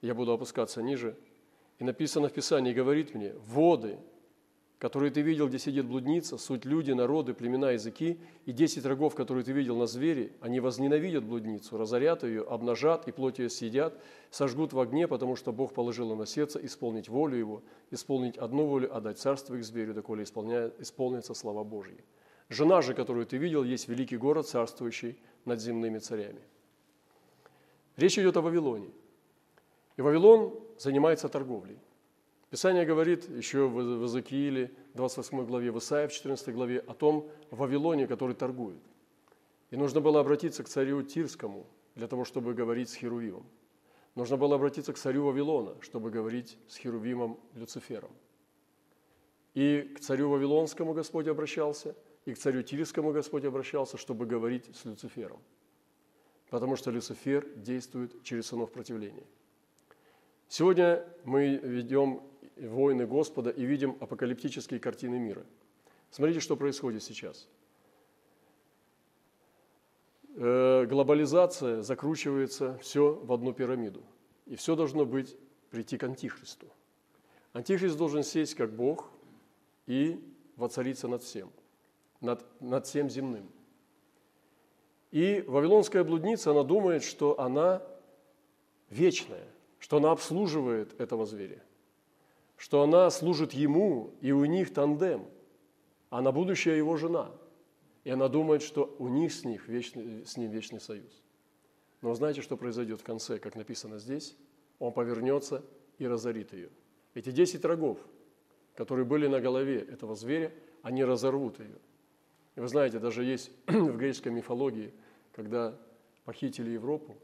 Я 0.00 0.14
буду 0.14 0.32
опускаться 0.32 0.82
ниже, 0.82 1.16
и 1.78 1.84
написано 1.84 2.28
в 2.28 2.32
Писании, 2.32 2.72
говорит 2.72 3.14
мне, 3.14 3.34
«Воды, 3.46 3.98
которые 4.78 5.10
ты 5.10 5.22
видел, 5.22 5.48
где 5.48 5.58
сидит 5.58 5.86
блудница, 5.86 6.36
суть 6.36 6.64
люди, 6.64 6.92
народы, 6.92 7.32
племена, 7.32 7.70
языки, 7.70 8.18
и 8.44 8.52
десять 8.52 8.84
рогов, 8.84 9.14
которые 9.14 9.44
ты 9.44 9.52
видел 9.52 9.76
на 9.76 9.86
звере, 9.86 10.32
они 10.40 10.60
возненавидят 10.60 11.24
блудницу, 11.24 11.78
разорят 11.78 12.22
ее, 12.24 12.42
обнажат 12.42 13.08
и 13.08 13.12
плоть 13.12 13.38
ее 13.38 13.48
съедят, 13.48 13.98
сожгут 14.30 14.72
в 14.72 14.80
огне, 14.80 15.08
потому 15.08 15.36
что 15.36 15.52
Бог 15.52 15.72
положил 15.72 16.12
им 16.12 16.18
на 16.18 16.26
сердце 16.26 16.64
исполнить 16.64 17.08
волю 17.08 17.36
его, 17.36 17.62
исполнить 17.90 18.36
одну 18.36 18.66
волю, 18.66 18.94
отдать 18.94 19.18
царство 19.18 19.54
их 19.54 19.64
зверю, 19.64 19.94
доколе 19.94 20.24
исполнится 20.24 21.34
слава 21.34 21.64
Божья. 21.64 22.04
Жена 22.50 22.82
же, 22.82 22.94
которую 22.94 23.26
ты 23.26 23.38
видел, 23.38 23.64
есть 23.64 23.88
великий 23.88 24.16
город, 24.16 24.46
царствующий 24.46 25.16
над 25.44 25.60
земными 25.60 25.98
царями. 25.98 26.40
Речь 27.96 28.18
идет 28.18 28.36
о 28.36 28.42
Вавилоне. 28.42 28.90
И 29.96 30.02
Вавилон 30.02 30.52
занимается 30.78 31.28
торговлей. 31.28 31.78
Писание 32.54 32.86
говорит 32.86 33.28
еще 33.28 33.66
в 33.66 33.80
Иезекииле, 33.80 34.70
28 34.94 35.44
главе, 35.44 35.72
в 35.72 35.78
Исаии, 35.78 36.06
в 36.06 36.12
14 36.12 36.54
главе, 36.54 36.78
о 36.78 36.94
том 36.94 37.28
Вавилоне, 37.50 38.06
который 38.06 38.36
торгует. 38.36 38.78
И 39.72 39.76
нужно 39.76 40.00
было 40.00 40.20
обратиться 40.20 40.62
к 40.62 40.68
царю 40.68 41.02
Тирскому 41.02 41.66
для 41.96 42.06
того, 42.06 42.24
чтобы 42.24 42.54
говорить 42.54 42.90
с 42.90 42.94
Херувимом. 42.94 43.44
Нужно 44.14 44.36
было 44.36 44.54
обратиться 44.54 44.92
к 44.92 44.98
царю 44.98 45.24
Вавилона, 45.24 45.74
чтобы 45.80 46.12
говорить 46.12 46.56
с 46.68 46.76
Херувимом 46.76 47.40
Люцифером. 47.54 48.12
И 49.54 49.92
к 49.96 49.98
царю 49.98 50.30
Вавилонскому 50.30 50.94
Господь 50.94 51.26
обращался, 51.26 51.96
и 52.24 52.34
к 52.34 52.38
царю 52.38 52.62
Тирскому 52.62 53.10
Господь 53.10 53.44
обращался, 53.44 53.96
чтобы 53.98 54.26
говорить 54.26 54.70
с 54.76 54.84
Люцифером. 54.84 55.40
Потому 56.50 56.76
что 56.76 56.92
Люцифер 56.92 57.48
действует 57.56 58.22
через 58.22 58.46
сынов 58.46 58.70
противления. 58.70 59.26
Сегодня 60.46 61.04
мы 61.24 61.56
ведем 61.56 62.22
войны 62.56 63.06
Господа 63.06 63.50
и 63.50 63.64
видим 63.64 63.96
апокалиптические 64.00 64.80
картины 64.80 65.18
мира. 65.18 65.44
Смотрите, 66.10 66.40
что 66.40 66.56
происходит 66.56 67.02
сейчас. 67.02 67.48
Э, 70.36 70.86
глобализация 70.86 71.82
закручивается 71.82 72.78
все 72.78 73.14
в 73.14 73.32
одну 73.32 73.52
пирамиду. 73.52 74.02
И 74.46 74.56
все 74.56 74.76
должно 74.76 75.04
быть 75.04 75.36
прийти 75.70 75.96
к 75.96 76.04
Антихристу. 76.04 76.66
Антихрист 77.52 77.96
должен 77.96 78.22
сесть 78.22 78.54
как 78.54 78.72
Бог 78.72 79.10
и 79.86 80.20
воцариться 80.56 81.08
над 81.08 81.22
всем, 81.22 81.50
над, 82.20 82.44
над 82.60 82.86
всем 82.86 83.08
земным. 83.08 83.48
И 85.10 85.44
вавилонская 85.46 86.02
блудница, 86.02 86.50
она 86.50 86.64
думает, 86.64 87.04
что 87.04 87.38
она 87.40 87.82
вечная, 88.90 89.46
что 89.78 89.98
она 89.98 90.10
обслуживает 90.10 91.00
этого 91.00 91.26
зверя– 91.26 91.62
что 92.64 92.80
она 92.80 93.10
служит 93.10 93.52
ему, 93.52 94.14
и 94.22 94.32
у 94.32 94.46
них 94.46 94.72
тандем. 94.72 95.26
Она 96.08 96.32
будущая 96.32 96.76
его 96.76 96.96
жена. 96.96 97.30
И 98.04 98.10
она 98.10 98.26
думает, 98.28 98.62
что 98.62 98.96
у 98.98 99.08
них 99.08 99.34
с, 99.34 99.44
них 99.44 99.68
вечный, 99.68 100.24
с 100.24 100.38
ним 100.38 100.50
вечный 100.50 100.80
союз. 100.80 101.22
Но 102.00 102.14
знаете, 102.14 102.40
что 102.40 102.56
произойдет 102.56 103.02
в 103.02 103.04
конце, 103.04 103.38
как 103.38 103.54
написано 103.54 103.98
здесь? 103.98 104.34
Он 104.78 104.94
повернется 104.94 105.62
и 105.98 106.06
разорит 106.06 106.54
ее. 106.54 106.70
Эти 107.12 107.32
десять 107.32 107.66
рогов, 107.66 107.98
которые 108.74 109.04
были 109.04 109.26
на 109.26 109.42
голове 109.42 109.80
этого 109.80 110.14
зверя, 110.14 110.50
они 110.80 111.04
разорвут 111.04 111.58
ее. 111.60 111.76
И 112.56 112.60
вы 112.60 112.68
знаете, 112.68 112.98
даже 112.98 113.24
есть 113.24 113.50
в 113.66 113.98
греческой 113.98 114.32
мифологии, 114.32 114.94
когда 115.34 115.78
похитили 116.24 116.70
Европу, 116.70 117.14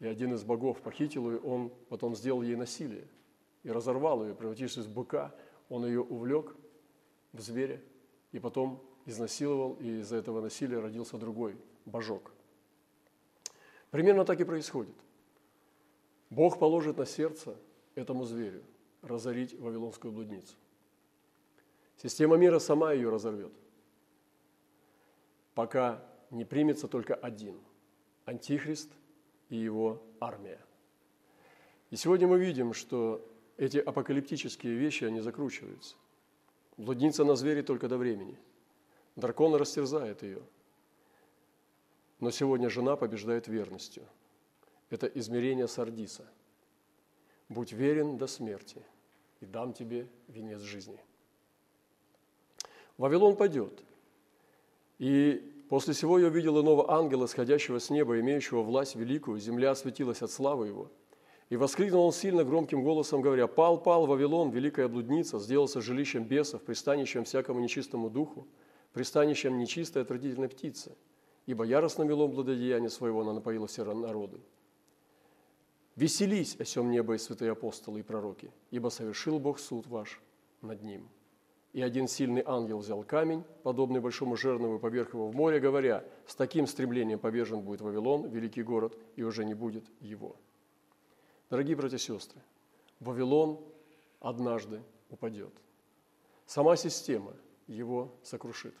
и 0.00 0.08
один 0.08 0.34
из 0.34 0.42
богов 0.42 0.80
похитил 0.80 1.30
ее, 1.30 1.38
он 1.38 1.70
потом 1.88 2.16
сделал 2.16 2.42
ей 2.42 2.56
насилие– 2.56 3.06
и 3.64 3.70
разорвал 3.70 4.24
ее, 4.24 4.34
превратившись 4.34 4.86
в 4.86 4.92
быка. 4.92 5.34
Он 5.68 5.84
ее 5.84 6.00
увлек 6.00 6.54
в 7.32 7.40
зверя 7.40 7.80
и 8.30 8.38
потом 8.38 8.80
изнасиловал, 9.06 9.74
и 9.80 10.00
из-за 10.00 10.16
этого 10.16 10.40
насилия 10.40 10.78
родился 10.78 11.18
другой 11.18 11.56
божок. 11.84 12.32
Примерно 13.90 14.24
так 14.24 14.40
и 14.40 14.44
происходит. 14.44 14.94
Бог 16.30 16.58
положит 16.58 16.96
на 16.96 17.06
сердце 17.06 17.56
этому 17.94 18.24
зверю 18.24 18.62
разорить 19.02 19.58
Вавилонскую 19.58 20.12
блудницу. 20.12 20.54
Система 21.96 22.36
мира 22.36 22.58
сама 22.58 22.92
ее 22.92 23.08
разорвет, 23.08 23.52
пока 25.54 26.02
не 26.30 26.44
примется 26.44 26.88
только 26.88 27.14
один– 27.14 27.58
Антихрист 28.24 28.90
и 29.50 29.56
его 29.56 30.02
армия. 30.18 30.58
И 31.90 31.96
сегодня 31.96 32.26
мы 32.26 32.38
видим, 32.38 32.72
что 32.72 33.24
эти 33.56 33.78
апокалиптические 33.78 34.74
вещи, 34.74 35.04
они 35.04 35.20
закручиваются. 35.20 35.96
Блудница 36.76 37.24
на 37.24 37.36
звере 37.36 37.62
только 37.62 37.88
до 37.88 37.96
времени. 37.96 38.36
Дракон 39.16 39.54
растерзает 39.54 40.22
ее. 40.22 40.42
Но 42.18 42.30
сегодня 42.30 42.68
жена 42.68 42.96
побеждает 42.96 43.46
верностью. 43.46 44.04
Это 44.90 45.06
измерение 45.06 45.68
Сардиса. 45.68 46.26
Будь 47.48 47.72
верен 47.72 48.16
до 48.16 48.26
смерти, 48.26 48.82
и 49.40 49.46
дам 49.46 49.72
тебе 49.72 50.08
венец 50.28 50.60
жизни. 50.60 50.98
Вавилон 52.96 53.36
пойдет. 53.36 53.84
И 54.98 55.64
после 55.68 55.94
всего 55.94 56.18
я 56.18 56.28
увидел 56.28 56.60
иного 56.60 56.90
ангела, 56.92 57.26
сходящего 57.26 57.78
с 57.78 57.90
неба, 57.90 58.18
имеющего 58.18 58.62
власть 58.62 58.96
великую. 58.96 59.38
Земля 59.38 59.72
осветилась 59.72 60.22
от 60.22 60.30
славы 60.30 60.66
его– 60.66 60.90
и 61.54 61.56
воскликнул 61.56 62.04
он 62.04 62.12
сильно 62.12 62.42
громким 62.42 62.82
голосом, 62.82 63.20
говоря, 63.20 63.46
«Пал, 63.46 63.80
пал 63.80 64.06
Вавилон, 64.06 64.50
великая 64.50 64.88
блудница, 64.88 65.38
сделался 65.38 65.80
жилищем 65.80 66.24
бесов, 66.24 66.62
пристанищем 66.62 67.22
всякому 67.22 67.60
нечистому 67.60 68.10
духу, 68.10 68.48
пристанищем 68.92 69.56
нечистой 69.56 70.02
отвратительной 70.02 70.48
птицы, 70.48 70.96
ибо 71.46 71.62
яростно 71.62 72.02
велом 72.02 72.32
благодеяние 72.32 72.90
своего 72.90 73.20
она 73.20 73.34
напоила 73.34 73.68
все 73.68 73.84
народы. 73.84 74.40
Веселись, 75.94 76.56
о 76.58 76.64
сем 76.64 76.90
небо 76.90 77.14
и 77.14 77.18
святые 77.18 77.52
апостолы 77.52 78.00
и 78.00 78.02
пророки, 78.02 78.50
ибо 78.72 78.88
совершил 78.88 79.38
Бог 79.38 79.60
суд 79.60 79.86
ваш 79.86 80.20
над 80.60 80.82
ним». 80.82 81.08
И 81.72 81.80
один 81.80 82.08
сильный 82.08 82.42
ангел 82.44 82.78
взял 82.78 83.04
камень, 83.04 83.44
подобный 83.62 84.00
большому 84.00 84.36
жернову, 84.36 84.80
поверх 84.80 85.14
его 85.14 85.28
в 85.28 85.36
море, 85.36 85.60
говоря, 85.60 86.04
с 86.26 86.34
таким 86.34 86.66
стремлением 86.66 87.20
повержен 87.20 87.60
будет 87.60 87.80
Вавилон, 87.80 88.28
великий 88.28 88.64
город, 88.64 88.98
и 89.14 89.22
уже 89.22 89.44
не 89.44 89.54
будет 89.54 89.84
его. 90.00 90.34
Дорогие 91.50 91.76
братья 91.76 91.96
и 91.96 92.00
сестры, 92.00 92.40
Вавилон 93.00 93.60
однажды 94.20 94.82
упадет. 95.10 95.52
Сама 96.46 96.76
система 96.76 97.34
его 97.66 98.14
сокрушит. 98.22 98.74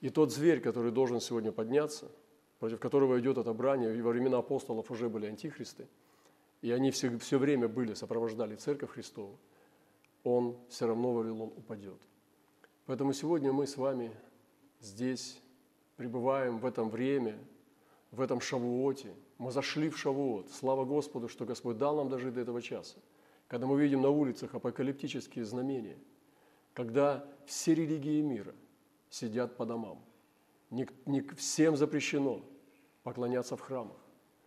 И 0.00 0.10
тот 0.10 0.32
зверь, 0.32 0.60
который 0.60 0.92
должен 0.92 1.20
сегодня 1.20 1.52
подняться, 1.52 2.10
против 2.58 2.80
которого 2.80 3.18
идет 3.20 3.38
отобрание, 3.38 3.96
и 3.96 4.00
во 4.00 4.10
времена 4.10 4.38
апостолов 4.38 4.90
уже 4.90 5.08
были 5.08 5.26
антихристы, 5.26 5.88
и 6.62 6.70
они 6.70 6.90
все, 6.90 7.18
все 7.18 7.38
время 7.38 7.68
были, 7.68 7.94
сопровождали 7.94 8.56
Церковь 8.56 8.90
Христову, 8.90 9.38
он 10.22 10.56
все 10.68 10.86
равно 10.86 11.12
Вавилон 11.12 11.52
упадет. 11.56 12.00
Поэтому 12.86 13.12
сегодня 13.12 13.52
мы 13.52 13.66
с 13.66 13.76
вами 13.76 14.14
здесь 14.80 15.40
пребываем 15.96 16.58
в 16.58 16.66
этом 16.66 16.90
время, 16.90 17.38
в 18.14 18.20
этом 18.20 18.40
Шавуоте. 18.40 19.14
Мы 19.38 19.50
зашли 19.50 19.88
в 19.88 19.98
Шавуот. 19.98 20.50
Слава 20.50 20.84
Господу, 20.84 21.28
что 21.28 21.44
Господь 21.44 21.78
дал 21.78 21.96
нам 21.96 22.08
дожить 22.08 22.34
до 22.34 22.40
этого 22.40 22.62
часа. 22.62 22.96
Когда 23.48 23.66
мы 23.66 23.80
видим 23.80 24.02
на 24.02 24.10
улицах 24.10 24.54
апокалиптические 24.54 25.44
знамения, 25.44 25.98
когда 26.72 27.26
все 27.46 27.74
религии 27.74 28.20
мира 28.20 28.54
сидят 29.10 29.56
по 29.56 29.66
домам. 29.66 30.04
Не, 30.70 30.88
не 31.06 31.20
всем 31.36 31.76
запрещено 31.76 32.44
поклоняться 33.02 33.56
в 33.56 33.60
храмах. 33.60 33.96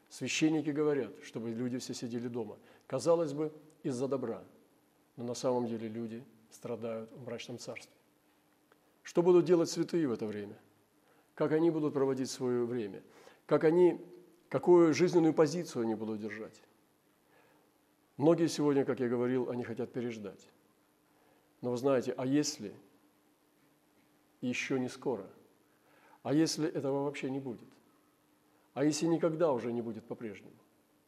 Священники 0.10 0.70
говорят, 0.70 1.14
чтобы 1.24 1.50
люди 1.50 1.78
все 1.78 1.94
сидели 1.94 2.28
дома. 2.28 2.58
Казалось 2.88 3.34
бы, 3.34 3.54
из-за 3.84 4.08
добра– 4.08 4.44
но 5.18 5.24
на 5.24 5.34
самом 5.34 5.68
деле 5.68 5.90
люди 5.90 6.24
страдают 6.52 7.12
в 7.12 7.26
мрачном 7.26 7.58
царстве. 7.58 7.92
Что 9.04 9.22
будут 9.22 9.46
делать 9.46 9.70
святые 9.70 10.08
в 10.08 10.12
это 10.12 10.26
время? 10.26 10.58
Как 11.34 11.52
они 11.52 11.72
будут 11.72 11.94
проводить 11.94 12.30
свое 12.30 12.66
время? 12.66 13.04
Как 13.48 13.64
они, 13.64 14.00
какую 14.50 14.94
жизненную 14.94 15.34
позицию 15.34 15.82
они 15.82 15.96
будут 15.96 16.22
держать? 16.22 16.62
Многие 18.18 18.48
сегодня, 18.48 18.86
как 18.86 19.00
я 19.00 19.10
говорил, 19.10 19.50
они 19.50 19.64
хотят 19.64 19.92
переждать. 19.92 20.48
Но 21.62 21.72
вы 21.72 21.78
знаете, 21.78 22.14
а 22.16 22.28
если 22.28 22.72
еще 24.42 24.80
не 24.80 24.90
скоро? 24.90 25.28
А 26.22 26.32
если 26.32 26.70
этого 26.70 27.06
вообще 27.06 27.32
не 27.32 27.40
будет? 27.40 27.68
А 28.76 28.84
если 28.84 29.08
никогда 29.08 29.52
уже 29.52 29.74
не 29.74 29.82
будет 29.82 30.06
по-прежнему? 30.06 30.54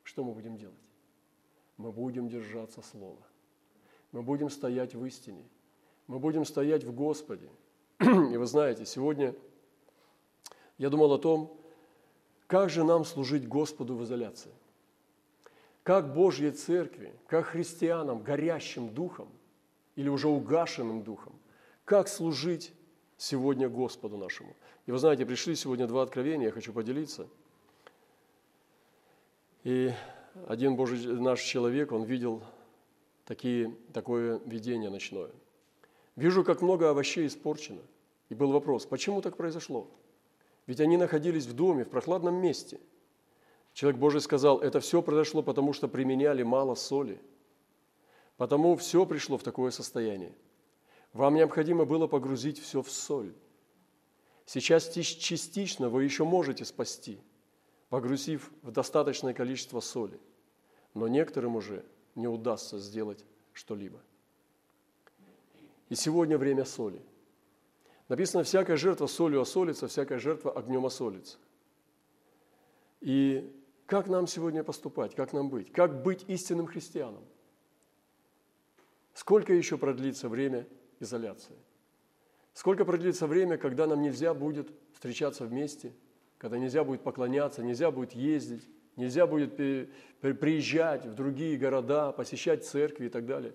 Что 0.02 0.24
мы 0.24 0.34
будем 0.34 0.58
делать? 0.58 0.76
Мы 1.78 1.92
будем 1.92 2.28
держаться 2.28 2.82
Слова– 2.82 3.22
мы 4.12 4.22
будем 4.22 4.50
стоять 4.50 4.96
в 4.96 5.06
истине, 5.06 5.44
мы 6.08 6.20
будем 6.20 6.46
стоять 6.46 6.84
в 6.84 6.94
Господе. 6.94 7.50
И 8.00 8.38
вы 8.38 8.46
знаете, 8.46 8.86
сегодня 8.86 9.36
я 10.78 10.90
думал 10.90 11.14
о 11.14 11.20
том, 11.20 11.59
как 12.50 12.72
же 12.72 12.84
нам 12.84 13.06
служить 13.06 13.48
Господу 13.48 13.96
в 13.96 14.04
изоляции. 14.04 14.52
Как 15.84 16.16
Божьей 16.16 16.50
Церкви, 16.50 17.14
как 17.28 17.46
христианам, 17.46 18.24
горящим 18.24 18.90
духом 18.90 19.30
или 19.96 20.10
уже 20.10 20.28
угашенным 20.28 21.04
духом, 21.04 21.34
как 21.86 22.08
служить 22.08 22.74
сегодня 23.18 23.70
Господу 23.70 24.18
нашему. 24.18 24.56
И 24.88 24.92
вы 24.92 24.98
знаете, 24.98 25.28
пришли 25.28 25.56
сегодня 25.56 25.86
два 25.86 26.02
откровения, 26.02 26.48
я 26.48 26.52
хочу 26.52 26.74
поделиться. 26.74 27.28
И 29.64 29.94
один 30.48 30.76
Божий 30.76 31.06
наш 31.06 31.42
человек, 31.42 31.92
он 31.92 32.02
видел 32.02 32.42
такие, 33.26 33.76
такое 33.94 34.42
видение 34.48 34.90
ночное. 34.90 35.30
Вижу, 36.16 36.44
как 36.44 36.64
много 36.64 36.90
овощей 36.90 37.28
испорчено. 37.28 37.82
И 38.30 38.34
был 38.34 38.52
вопрос, 38.52 38.88
почему 38.88 39.22
так 39.22 39.38
произошло? 39.38 39.88
Ведь 40.70 40.80
они 40.82 40.98
находились 40.98 41.48
в 41.48 41.54
доме, 41.54 41.84
в 41.84 41.90
прохладном 41.90 42.36
месте. 42.36 42.80
Человек 43.74 44.00
Божий 44.00 44.22
сказал, 44.22 44.60
это 44.60 44.80
все 44.80 45.02
произошло, 45.02 45.42
потому 45.42 45.74
что 45.74 45.88
применяли 45.88 46.44
мало 46.44 46.76
соли. 46.76 47.20
Потому 48.38 48.76
все 48.76 49.04
пришло 49.08 49.40
в 49.40 49.42
такое 49.42 49.72
состояние. 49.72 50.32
Вам 51.12 51.34
необходимо 51.34 51.86
было 51.86 52.06
погрузить 52.06 52.60
все 52.60 52.84
в 52.84 52.92
соль. 52.92 53.34
Сейчас 54.46 54.90
частично 54.90 55.90
вы 55.90 56.04
еще 56.04 56.24
можете 56.24 56.66
спасти, 56.66 57.20
погрузив 57.90 58.52
в 58.62 58.70
достаточное 58.70 59.34
количество 59.34 59.80
соли. 59.80 60.20
Но 60.94 61.08
некоторым 61.08 61.56
уже 61.56 61.84
не 62.14 62.28
удастся 62.28 62.78
сделать 62.78 63.26
что-либо. 63.54 64.00
И 65.90 65.96
сегодня 65.96 66.38
время 66.38 66.64
соли. 66.64 67.02
Написано, 68.10 68.44
всякая 68.44 68.76
жертва 68.76 69.08
солью 69.08 69.40
осолится, 69.40 69.88
всякая 69.88 70.20
жертва 70.20 70.52
огнем 70.52 70.86
осолится. 70.86 71.38
И 73.00 73.56
как 73.86 74.08
нам 74.08 74.28
сегодня 74.28 74.64
поступать, 74.64 75.16
как 75.16 75.32
нам 75.32 75.50
быть? 75.50 75.72
Как 75.72 76.04
быть 76.04 76.26
истинным 76.28 76.68
христианом? 76.68 77.24
Сколько 79.14 79.54
еще 79.54 79.78
продлится 79.78 80.28
время 80.28 80.68
изоляции? 81.00 81.56
Сколько 82.54 82.84
продлится 82.84 83.28
время, 83.28 83.58
когда 83.58 83.88
нам 83.88 84.02
нельзя 84.02 84.34
будет 84.34 84.70
встречаться 84.94 85.46
вместе, 85.46 85.94
когда 86.38 86.58
нельзя 86.58 86.84
будет 86.84 87.04
поклоняться, 87.04 87.64
нельзя 87.64 87.92
будет 87.92 88.12
ездить, 88.12 88.68
Нельзя 89.00 89.28
будет 89.28 89.56
приезжать 89.56 91.06
в 91.06 91.14
другие 91.14 91.58
города, 91.58 92.12
посещать 92.12 92.66
церкви 92.66 93.06
и 93.06 93.10
так 93.10 93.26
далее. 93.26 93.54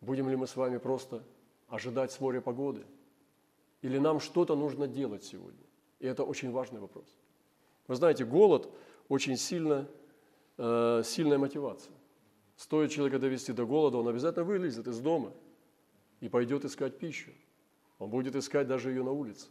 Будем 0.00 0.30
ли 0.30 0.36
мы 0.36 0.46
с 0.46 0.56
вами 0.56 0.78
просто 0.78 1.22
ожидать 1.68 2.12
с 2.12 2.20
моря 2.20 2.40
погоды? 2.40 2.84
Или 3.82 3.98
нам 3.98 4.20
что-то 4.20 4.56
нужно 4.56 4.86
делать 4.86 5.24
сегодня? 5.24 5.64
И 6.00 6.06
это 6.06 6.24
очень 6.24 6.50
важный 6.50 6.80
вопрос. 6.80 7.06
Вы 7.88 7.94
знаете, 7.94 8.24
голод 8.24 8.68
очень 9.08 9.36
сильно, 9.36 9.88
э, 10.58 11.02
сильная 11.04 11.38
мотивация. 11.38 11.94
Стоит 12.56 12.90
человека 12.90 13.18
довести 13.18 13.52
до 13.52 13.66
голода, 13.66 13.98
он 13.98 14.08
обязательно 14.08 14.44
вылезет 14.44 14.88
из 14.88 14.98
дома 14.98 15.32
и 16.20 16.28
пойдет 16.28 16.64
искать 16.64 16.98
пищу. 16.98 17.30
Он 17.98 18.10
будет 18.10 18.34
искать 18.34 18.66
даже 18.66 18.90
ее 18.90 19.02
на 19.02 19.12
улице, 19.12 19.48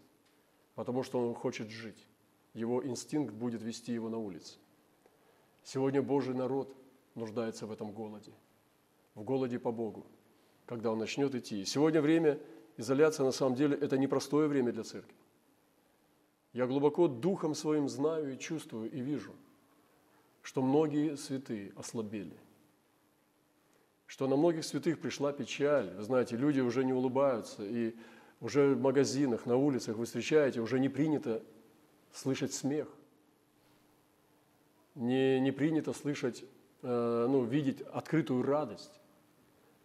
потому 0.75 1.03
что 1.03 1.19
он 1.19 1.33
хочет 1.33 1.69
жить 1.69 2.07
его 2.55 2.83
инстинкт 2.85 3.35
будет 3.35 3.61
вести 3.61 3.93
его 3.93 4.09
на 4.09 4.17
улице. 4.17 4.57
Сегодня 5.63 6.01
Божий 6.01 6.33
народ 6.33 6.75
нуждается 7.13 7.67
в 7.67 7.71
этом 7.71 7.91
голоде, 7.91 8.31
в 9.13 9.23
голоде 9.23 9.59
по 9.59 9.71
Богу, 9.71 10.05
когда 10.65 10.91
он 10.91 10.99
начнет 10.99 11.35
идти. 11.35 11.65
сегодня 11.65 12.01
время 12.01 12.39
изоляции, 12.77 13.23
на 13.23 13.31
самом 13.31 13.55
деле, 13.55 13.77
это 13.77 13.97
непростое 13.97 14.47
время 14.47 14.71
для 14.71 14.83
церкви. 14.83 15.15
Я 16.53 16.67
глубоко 16.67 17.07
духом 17.07 17.53
своим 17.53 17.89
знаю 17.89 18.33
и 18.33 18.39
чувствую, 18.39 18.89
и 18.89 18.99
вижу, 19.01 19.33
что 20.41 20.61
многие 20.61 21.17
святые 21.17 21.73
ослабели, 21.75 22.37
что 24.05 24.27
на 24.27 24.35
многих 24.35 24.63
святых 24.63 24.99
пришла 24.99 25.33
печаль. 25.33 25.89
Вы 25.95 26.03
знаете, 26.03 26.37
люди 26.37 26.61
уже 26.61 26.85
не 26.85 26.93
улыбаются, 26.93 27.63
и 27.65 27.95
уже 28.39 28.75
в 28.75 28.81
магазинах, 28.81 29.45
на 29.45 29.57
улицах 29.57 29.97
вы 29.97 30.05
встречаете, 30.05 30.61
уже 30.61 30.79
не 30.79 30.89
принято 30.89 31.43
слышать 32.13 32.53
смех. 32.53 32.87
Не, 34.95 35.41
не 35.41 35.51
принято 35.51 35.91
слышать, 35.91 36.45
э, 36.81 37.27
ну, 37.29 37.43
видеть 37.43 37.81
открытую 37.81 38.43
радость. 38.43 39.01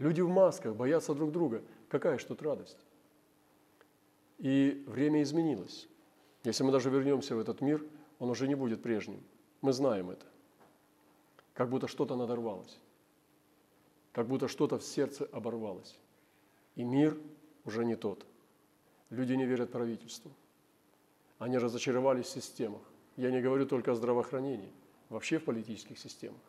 Люди 0.01 0.23
в 0.23 0.31
масках 0.31 0.75
боятся 0.75 1.15
друг 1.15 1.31
друга. 1.31 1.63
Какая 1.91 2.19
ж 2.19 2.25
тут 2.25 2.41
радость? 2.43 2.79
И 4.39 4.83
время 4.87 5.23
изменилось. 5.23 5.89
Если 6.43 6.65
мы 6.65 6.73
даже 6.73 6.89
вернемся 6.89 7.37
в 7.37 7.39
этот 7.39 7.61
мир, 7.61 7.85
он 8.19 8.31
уже 8.31 8.49
не 8.49 8.55
будет 8.55 8.83
прежним. 8.83 9.23
Мы 9.61 9.75
знаем 9.75 10.11
это. 10.11 10.25
Как 11.53 11.69
будто 11.69 11.87
что-то 11.87 12.17
надорвалось. 12.17 12.79
Как 14.13 14.27
будто 14.27 14.49
что-то 14.49 14.79
в 14.79 14.83
сердце 14.83 15.29
оборвалось. 15.33 15.99
И 16.77 16.83
мир 16.83 17.19
уже 17.67 17.85
не 17.85 17.95
тот. 17.95 18.25
Люди 19.11 19.35
не 19.35 19.45
верят 19.45 19.71
правительству. 19.71 20.31
Они 21.39 21.59
разочаровались 21.59 22.25
в 22.25 22.31
системах. 22.31 22.81
Я 23.17 23.31
не 23.31 23.43
говорю 23.43 23.67
только 23.67 23.93
о 23.93 23.95
здравоохранении, 23.95 24.73
вообще 25.11 25.39
в 25.39 25.45
политических 25.45 25.99
системах. 25.99 26.41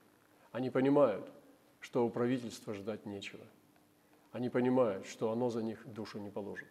Они 0.54 0.70
понимают, 0.70 1.30
что 1.82 2.06
у 2.06 2.10
правительства 2.10 2.74
ждать 2.74 3.06
нечего. 3.06 3.44
Они 4.32 4.50
понимают, 4.50 5.06
что 5.08 5.32
оно 5.32 5.50
за 5.50 5.62
них 5.62 5.86
душу 5.86 6.20
не 6.20 6.30
положит. 6.30 6.70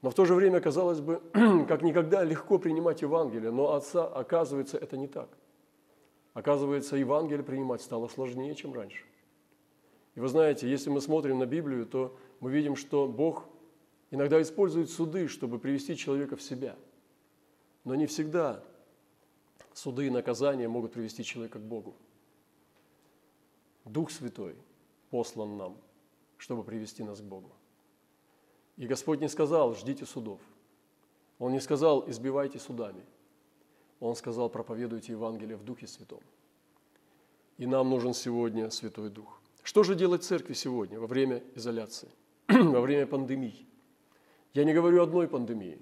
Но 0.00 0.10
в 0.10 0.14
то 0.14 0.24
же 0.24 0.34
время, 0.34 0.60
казалось 0.60 1.00
бы, 1.00 1.20
как 1.68 1.82
никогда 1.82 2.22
легко 2.22 2.58
принимать 2.58 3.02
Евангелие, 3.02 3.50
но 3.50 3.74
отца, 3.74 4.06
оказывается, 4.06 4.78
это 4.78 4.96
не 4.96 5.08
так. 5.08 5.28
Оказывается, 6.34 6.96
Евангелие 6.96 7.42
принимать 7.42 7.82
стало 7.82 8.06
сложнее, 8.06 8.54
чем 8.54 8.72
раньше. 8.72 9.04
И 10.14 10.20
вы 10.20 10.28
знаете, 10.28 10.70
если 10.70 10.90
мы 10.90 11.00
смотрим 11.00 11.40
на 11.40 11.46
Библию, 11.46 11.86
то 11.86 12.16
мы 12.38 12.52
видим, 12.52 12.76
что 12.76 13.08
Бог 13.08 13.44
иногда 14.12 14.40
использует 14.40 14.88
суды, 14.90 15.26
чтобы 15.26 15.58
привести 15.58 15.96
человека 15.96 16.36
в 16.36 16.42
себя– 16.42 16.76
но 17.84 17.94
не 17.94 18.06
всегда 18.06 18.62
суды 19.72 20.06
и 20.06 20.10
наказания 20.10 20.68
могут 20.68 20.92
привести 20.92 21.24
человека 21.24 21.58
к 21.58 21.62
Богу. 21.62 21.96
Дух 23.84 24.10
Святой 24.10 24.56
послан 25.10 25.56
нам, 25.56 25.76
чтобы 26.38 26.64
привести 26.64 27.02
нас 27.02 27.20
к 27.20 27.24
Богу. 27.24 27.50
И 28.76 28.86
Господь 28.86 29.20
не 29.20 29.28
сказал, 29.28 29.74
ждите 29.74 30.06
судов. 30.06 30.40
Он 31.38 31.52
не 31.52 31.60
сказал, 31.60 32.08
избивайте 32.08 32.58
судами. 32.58 33.04
Он 34.00 34.14
сказал, 34.16 34.48
проповедуйте 34.48 35.12
Евангелие 35.12 35.56
в 35.56 35.64
Духе 35.64 35.86
Святом. 35.86 36.20
И 37.58 37.66
нам 37.66 37.90
нужен 37.90 38.14
сегодня 38.14 38.70
Святой 38.70 39.10
Дух. 39.10 39.40
Что 39.62 39.82
же 39.82 39.94
делать 39.94 40.24
церкви 40.24 40.54
сегодня, 40.54 40.98
во 40.98 41.06
время 41.06 41.42
изоляции, 41.54 42.08
во 42.48 42.80
время 42.80 43.06
пандемии? 43.06 43.66
Я 44.54 44.64
не 44.64 44.72
говорю 44.72 45.02
одной 45.02 45.28
пандемии. 45.28 45.80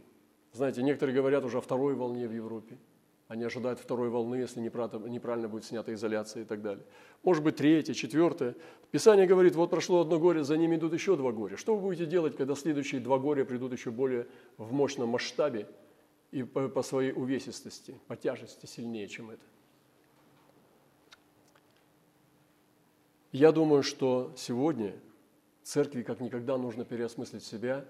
Знаете, 0.53 0.83
некоторые 0.83 1.15
говорят 1.15 1.45
уже 1.45 1.59
о 1.59 1.61
второй 1.61 1.95
волне 1.95 2.27
в 2.27 2.33
Европе– 2.33 2.79
они 3.31 3.45
ожидают 3.45 3.79
второй 3.79 4.09
волны, 4.09 4.35
если 4.35 4.59
неправильно 4.59 5.49
будет 5.49 5.65
снята 5.65 5.95
изоляция 5.95 6.43
и 6.43 6.45
так 6.45 6.63
далее. 6.63 6.85
Может 7.23 7.45
быть, 7.45 7.55
третья, 7.55 7.95
четвертая. 7.95 8.57
Писание 8.91 9.25
говорит, 9.29 9.55
вот 9.55 9.71
прошло 9.71 10.01
одно 10.01 10.19
горе, 10.19 10.43
за 10.43 10.57
ними 10.57 10.75
идут 10.75 10.95
еще 10.95 11.15
два 11.15 11.31
горя. 11.31 11.57
Что 11.57 11.77
вы 11.77 11.81
будете 11.81 12.07
делать, 12.07 12.37
когда 12.37 12.57
следующие 12.57 13.01
два 13.01 13.21
горя 13.21 13.45
придут 13.45 13.73
еще 13.73 13.93
более 13.93 14.27
в 14.57 14.73
мощном 14.73 15.11
масштабе 15.11 15.69
и 16.33 16.43
по, 16.43 16.69
по 16.69 16.83
своей 16.83 17.13
увесистости, 17.13 17.95
по 18.09 18.17
тяжести 18.17 18.67
сильнее, 18.67 19.07
чем 19.07 19.31
это? 19.31 19.45
Я 23.31 23.53
думаю, 23.53 23.85
что 23.85 24.35
сегодня 24.37 24.97
церкви 25.63 26.03
как 26.03 26.19
никогда 26.19 26.59
нужно 26.59 26.85
переосмыслить 26.85 27.45
себя, 27.45 27.85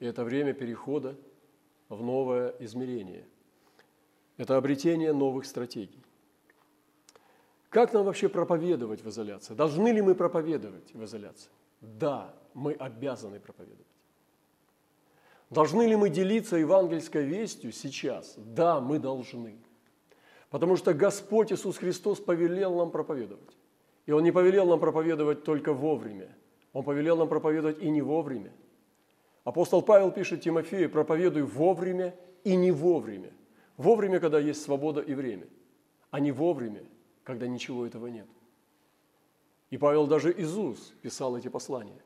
и 0.00 0.06
это 0.06 0.24
время 0.24 0.54
перехода 0.54 1.14
в 1.90 2.02
новое 2.02 2.54
измерение– 2.58 3.26
это 4.38 4.56
обретение 4.56 5.12
новых 5.12 5.44
стратегий. 5.44 6.02
Как 7.68 7.92
нам 7.92 8.04
вообще 8.04 8.30
проповедовать 8.30 9.04
в 9.04 9.08
изоляции? 9.10 9.52
Должны 9.52 9.88
ли 9.88 10.00
мы 10.00 10.14
проповедовать 10.14 10.94
в 10.94 11.04
изоляции? 11.04 11.50
Да, 11.80 12.34
мы 12.54 12.72
обязаны 12.72 13.40
проповедовать. 13.40 13.86
Должны 15.50 15.82
ли 15.82 15.96
мы 15.96 16.08
делиться 16.08 16.56
евангельской 16.56 17.24
вестью 17.24 17.72
сейчас? 17.72 18.34
Да, 18.36 18.80
мы 18.80 18.98
должны. 18.98 19.58
Потому 20.50 20.76
что 20.76 20.94
Господь 20.94 21.52
Иисус 21.52 21.76
Христос 21.76 22.20
повелел 22.20 22.76
нам 22.76 22.90
проповедовать. 22.90 23.56
И 24.06 24.12
Он 24.12 24.22
не 24.22 24.32
повелел 24.32 24.66
нам 24.66 24.80
проповедовать 24.80 25.44
только 25.44 25.74
вовремя. 25.74 26.34
Он 26.72 26.84
повелел 26.84 27.16
нам 27.16 27.28
проповедовать 27.28 27.82
и 27.82 27.90
не 27.90 28.00
вовремя. 28.00 28.52
Апостол 29.44 29.82
Павел 29.82 30.10
пишет 30.10 30.42
Тимофею, 30.42 30.90
проповедуй 30.90 31.42
вовремя 31.42 32.14
и 32.44 32.56
не 32.56 32.70
вовремя. 32.70 33.32
Вовремя, 33.78 34.20
когда 34.20 34.38
есть 34.38 34.60
свобода 34.60 35.00
и 35.00 35.14
время, 35.14 35.46
а 36.10 36.20
не 36.20 36.32
вовремя, 36.32 36.84
когда 37.24 37.46
ничего 37.46 37.86
этого 37.86 38.08
нет. 38.08 38.26
И 39.70 39.78
Павел 39.78 40.06
даже 40.06 40.32
Иисус 40.36 40.92
писал 41.00 41.36
эти 41.36 41.48
послания. 41.48 42.02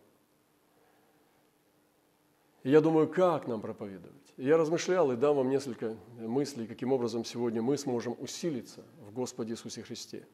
И 2.62 2.70
я 2.70 2.80
думаю, 2.80 3.08
как 3.08 3.48
нам 3.48 3.60
проповедовать? 3.60 4.22
я 4.36 4.56
размышлял 4.56 5.12
и 5.12 5.16
дам 5.16 5.36
вам 5.36 5.50
несколько 5.50 5.96
мыслей, 6.18 6.66
каким 6.66 6.92
образом 6.92 7.24
сегодня 7.24 7.62
мы 7.62 7.76
сможем 7.76 8.16
усилиться 8.18 8.82
в 9.00 9.12
Господе 9.12 9.52
Иисусе 9.52 9.82
Христе. 9.82 10.26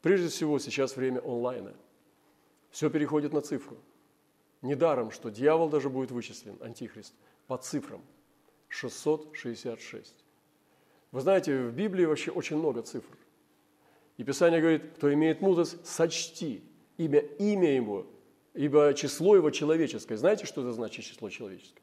Прежде 0.00 0.28
всего, 0.28 0.58
сейчас 0.58 0.96
время 0.96 1.20
онлайна. 1.20 1.74
Все 2.70 2.90
переходит 2.90 3.32
на 3.32 3.40
цифру. 3.40 3.76
Недаром, 4.62 5.10
что 5.10 5.30
дьявол 5.30 5.68
даже 5.68 5.90
будет 5.90 6.10
вычислен, 6.10 6.56
антихрист, 6.60 7.14
по 7.46 7.56
цифрам. 7.56 8.02
666. 8.68 10.21
Вы 11.12 11.20
знаете, 11.20 11.66
в 11.66 11.72
Библии 11.72 12.06
вообще 12.06 12.30
очень 12.30 12.56
много 12.56 12.82
цифр. 12.82 13.16
И 14.16 14.24
Писание 14.24 14.60
говорит, 14.60 14.94
кто 14.96 15.12
имеет 15.12 15.40
мудрость, 15.42 15.86
сочти 15.86 16.62
имя, 16.96 17.20
имя 17.38 17.74
его, 17.74 18.06
ибо 18.54 18.94
число 18.94 19.36
его 19.36 19.50
человеческое. 19.50 20.16
Знаете, 20.16 20.46
что 20.46 20.62
это 20.62 20.72
значит 20.72 21.04
число 21.04 21.28
человеческое? 21.28 21.82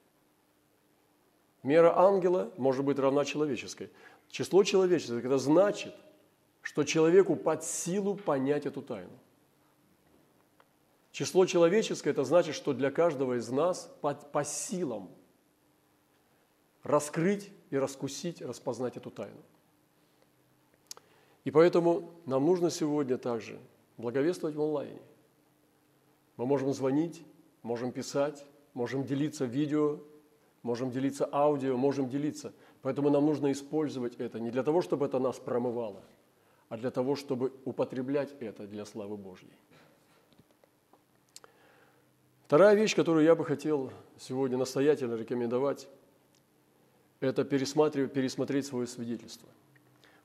Мера 1.62 1.98
ангела 1.98 2.52
может 2.58 2.84
быть 2.84 2.98
равна 2.98 3.24
человеческой. 3.24 3.92
Число 4.30 4.64
человеческое– 4.64 5.20
это 5.20 5.38
значит, 5.38 5.94
что 6.62 6.84
человеку 6.84 7.36
под 7.36 7.64
силу 7.64 8.16
понять 8.16 8.66
эту 8.66 8.82
тайну. 8.82 9.18
Число 11.12 11.46
человеческое– 11.46 12.10
это 12.12 12.24
значит, 12.24 12.56
что 12.56 12.74
для 12.74 12.92
каждого 12.92 13.38
из 13.38 13.50
нас 13.50 13.92
по, 14.02 14.14
по 14.14 14.44
силам 14.44 15.10
раскрыть 16.84 17.52
и 17.70 17.78
раскусить, 17.78 18.42
распознать 18.42 18.98
эту 18.98 19.12
тайну. 19.12 19.42
И 21.44 21.52
поэтому 21.52 22.12
нам 22.26 22.46
нужно 22.46 22.70
сегодня 22.70 23.18
также 23.18 23.60
благовествовать 23.98 24.56
в 24.56 24.62
онлайне. 24.62 25.02
Мы 26.38 26.46
можем 26.46 26.74
звонить, 26.74 27.24
можем 27.64 27.92
писать, 27.92 28.46
можем 28.74 29.04
делиться 29.04 29.46
видео, 29.46 30.00
можем 30.64 30.92
делиться 30.92 31.28
аудио, 31.32 31.78
можем 31.78 32.10
делиться. 32.10 32.54
Поэтому 32.82 33.10
нам 33.10 33.26
нужно 33.26 33.52
использовать 33.52 34.16
это 34.16 34.40
не 34.40 34.52
для 34.52 34.64
того, 34.64 34.82
чтобы 34.82 35.06
это 35.06 35.20
нас 35.20 35.38
промывало, 35.38 36.02
а 36.70 36.78
для 36.78 36.92
того, 36.92 37.16
чтобы 37.16 37.52
употреблять 37.66 38.34
это 38.40 38.68
для 38.68 38.86
славы 38.86 39.18
Божьей. 39.18 39.52
Вторая 42.46 42.76
вещь, 42.76 42.96
которую 42.96 43.26
я 43.26 43.36
бы 43.36 43.46
хотел 43.46 43.92
сегодня 44.18 44.58
настоятельно 44.58 45.16
рекомендовать, 45.16 45.88
это 47.20 47.44
пересматривать, 47.44 48.14
пересмотреть 48.14 48.66
свое 48.66 48.88
свидетельство. 48.88 49.50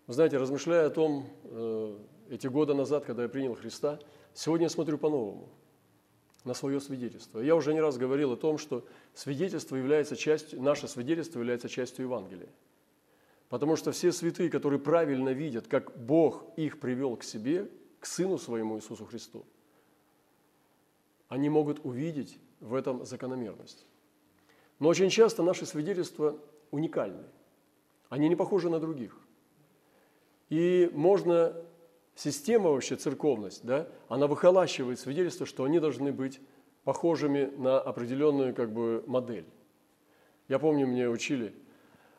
Вы 0.07 0.15
знаете, 0.15 0.37
размышляя 0.37 0.87
о 0.87 0.91
том, 0.91 1.27
э, 1.45 1.99
эти 2.31 2.47
годы 2.47 2.75
назад, 2.75 3.05
когда 3.05 3.23
я 3.23 3.29
принял 3.29 3.55
Христа, 3.55 3.99
сегодня 4.35 4.67
я 4.67 4.71
смотрю 4.71 4.99
по-новому 4.99 5.49
на 6.45 6.55
свое 6.55 6.81
свидетельство. 6.81 7.41
Я 7.41 7.57
уже 7.57 7.73
не 7.73 7.81
раз 7.81 7.97
говорил 7.97 8.33
о 8.33 8.37
том, 8.37 8.59
что 8.59 8.87
свидетельство 9.15 9.77
является 9.77 10.15
частью, 10.15 10.61
наше 10.61 10.89
свидетельство 10.89 11.39
является 11.39 11.69
частью 11.69 12.05
Евангелия. 12.05 12.51
Потому 13.49 13.77
что 13.77 13.93
все 13.93 14.13
святые, 14.13 14.51
которые 14.51 14.79
правильно 14.79 15.31
видят, 15.31 15.67
как 15.69 15.97
Бог 15.97 16.45
их 16.57 16.81
привел 16.81 17.17
к 17.17 17.25
себе, 17.25 17.71
к 18.01 18.07
Сыну 18.07 18.37
Своему 18.37 18.77
Иисусу 18.77 19.07
Христу, 19.07 19.47
они 21.29 21.49
могут 21.49 21.85
увидеть 21.85 22.39
в 22.61 22.75
этом 22.75 23.05
закономерность. 23.07 23.87
Но 24.79 24.89
очень 24.89 25.09
часто 25.09 25.43
наши 25.43 25.65
свидетельства 25.67 26.39
уникальны. 26.75 27.25
Они 28.09 28.29
не 28.29 28.37
похожи 28.37 28.69
на 28.69 28.81
других. 28.81 29.17
И 30.51 30.91
можно, 30.93 31.55
система 32.15 32.71
вообще, 32.71 32.97
церковность, 32.97 33.65
да, 33.65 33.89
она 34.09 34.27
выхолащивает 34.27 34.99
свидетельство, 34.99 35.47
что 35.47 35.65
они 35.65 35.79
должны 35.81 36.13
быть 36.13 36.41
похожими 36.83 37.47
на 37.57 37.81
определенную 37.81 38.55
как 38.55 38.73
бы, 38.73 39.05
модель. 39.07 39.47
Я 40.49 40.59
помню, 40.59 40.87
мне 40.87 41.09
учили 41.09 41.55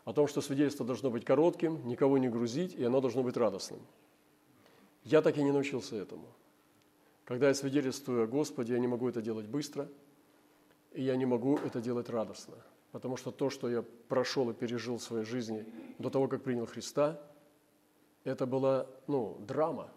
о 0.06 0.14
том, 0.14 0.28
что 0.28 0.42
свидетельство 0.42 0.86
должно 0.86 1.12
быть 1.12 1.26
коротким, 1.26 1.86
никого 1.88 2.18
не 2.18 2.30
грузить, 2.30 2.74
и 2.76 2.84
оно 2.84 3.02
должно 3.02 3.24
быть 3.24 3.38
радостным. 3.38 3.80
Я 5.04 5.22
так 5.22 5.38
и 5.38 5.44
не 5.44 5.52
научился 5.52 5.96
этому. 5.98 6.28
Когда 7.26 7.50
я 7.50 7.54
свидетельствую 7.54 8.24
о 8.24 8.28
Господе, 8.28 8.74
я 8.74 8.80
не 8.80 8.88
могу 8.88 9.10
это 9.10 9.22
делать 9.22 9.48
быстро, 9.48 9.88
и 10.94 11.04
я 11.04 11.16
не 11.16 11.26
могу 11.26 11.58
это 11.58 11.82
делать 11.82 12.10
радостно– 12.10 12.56
потому 12.96 13.18
что 13.18 13.32
то, 13.32 13.50
что 13.50 13.70
я 13.70 13.82
прошел 13.82 14.50
и 14.50 14.54
пережил 14.54 15.00
в 15.00 15.04
своей 15.04 15.26
жизни 15.26 15.66
до 16.00 16.10
того, 16.10 16.30
как 16.30 16.44
принял 16.44 16.66
Христа, 16.66 17.22
это 18.24 18.46
была 18.46 18.88
ну, 19.06 19.38
драма, 19.42 19.92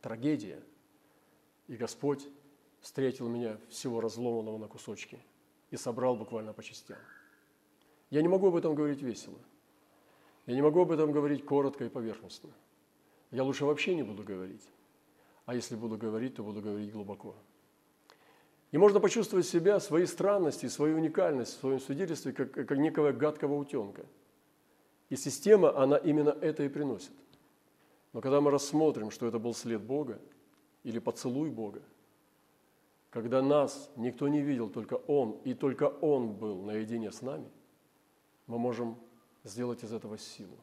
трагедия. 0.00 0.62
И 1.68 1.76
Господь 1.76 2.26
встретил 2.80 3.28
меня 3.28 3.58
всего 3.68 4.00
разломанного 4.00 4.56
на 4.56 4.66
кусочки 4.66 5.18
и 5.70 5.76
собрал 5.76 6.16
буквально 6.16 6.54
по 6.54 6.62
частям. 6.62 6.96
Я 8.08 8.22
не 8.22 8.28
могу 8.28 8.46
об 8.46 8.56
этом 8.56 8.74
говорить 8.74 9.02
весело. 9.02 9.38
Я 10.46 10.54
не 10.54 10.62
могу 10.62 10.80
об 10.80 10.92
этом 10.92 11.12
говорить 11.12 11.44
коротко 11.44 11.84
и 11.84 11.90
поверхностно. 11.90 12.48
Я 13.30 13.44
лучше 13.44 13.66
вообще 13.66 13.94
не 13.94 14.04
буду 14.04 14.22
говорить. 14.22 14.66
А 15.44 15.54
если 15.54 15.76
буду 15.76 15.98
говорить, 15.98 16.36
то 16.36 16.42
буду 16.42 16.62
говорить 16.62 16.92
глубоко. 16.92 17.36
И 18.70 18.78
можно 18.78 19.00
почувствовать 19.00 19.46
себя, 19.46 19.80
свои 19.80 20.06
странности, 20.06 20.66
свою 20.66 20.96
уникальность 20.96 21.56
в 21.56 21.60
своем 21.60 21.80
свидетельстве, 21.80 22.32
как, 22.32 22.52
как 22.52 22.78
некого 22.78 23.10
гадкого 23.10 23.54
утенка. 23.54 24.06
И 25.08 25.16
система, 25.16 25.76
она 25.76 25.96
именно 25.96 26.30
это 26.30 26.62
и 26.62 26.68
приносит. 26.68 27.12
Но 28.12 28.20
когда 28.20 28.40
мы 28.40 28.50
рассмотрим, 28.52 29.10
что 29.10 29.26
это 29.26 29.40
был 29.40 29.54
след 29.54 29.82
Бога 29.82 30.20
или 30.84 31.00
поцелуй 31.00 31.50
Бога, 31.50 31.82
когда 33.10 33.42
нас 33.42 33.90
никто 33.96 34.28
не 34.28 34.40
видел, 34.40 34.68
только 34.68 34.94
Он, 34.94 35.32
и 35.44 35.54
только 35.54 35.88
Он 35.88 36.32
был 36.32 36.62
наедине 36.62 37.10
с 37.10 37.22
нами, 37.22 37.50
мы 38.46 38.58
можем 38.58 38.96
сделать 39.42 39.82
из 39.82 39.92
этого 39.92 40.16
силу, 40.16 40.56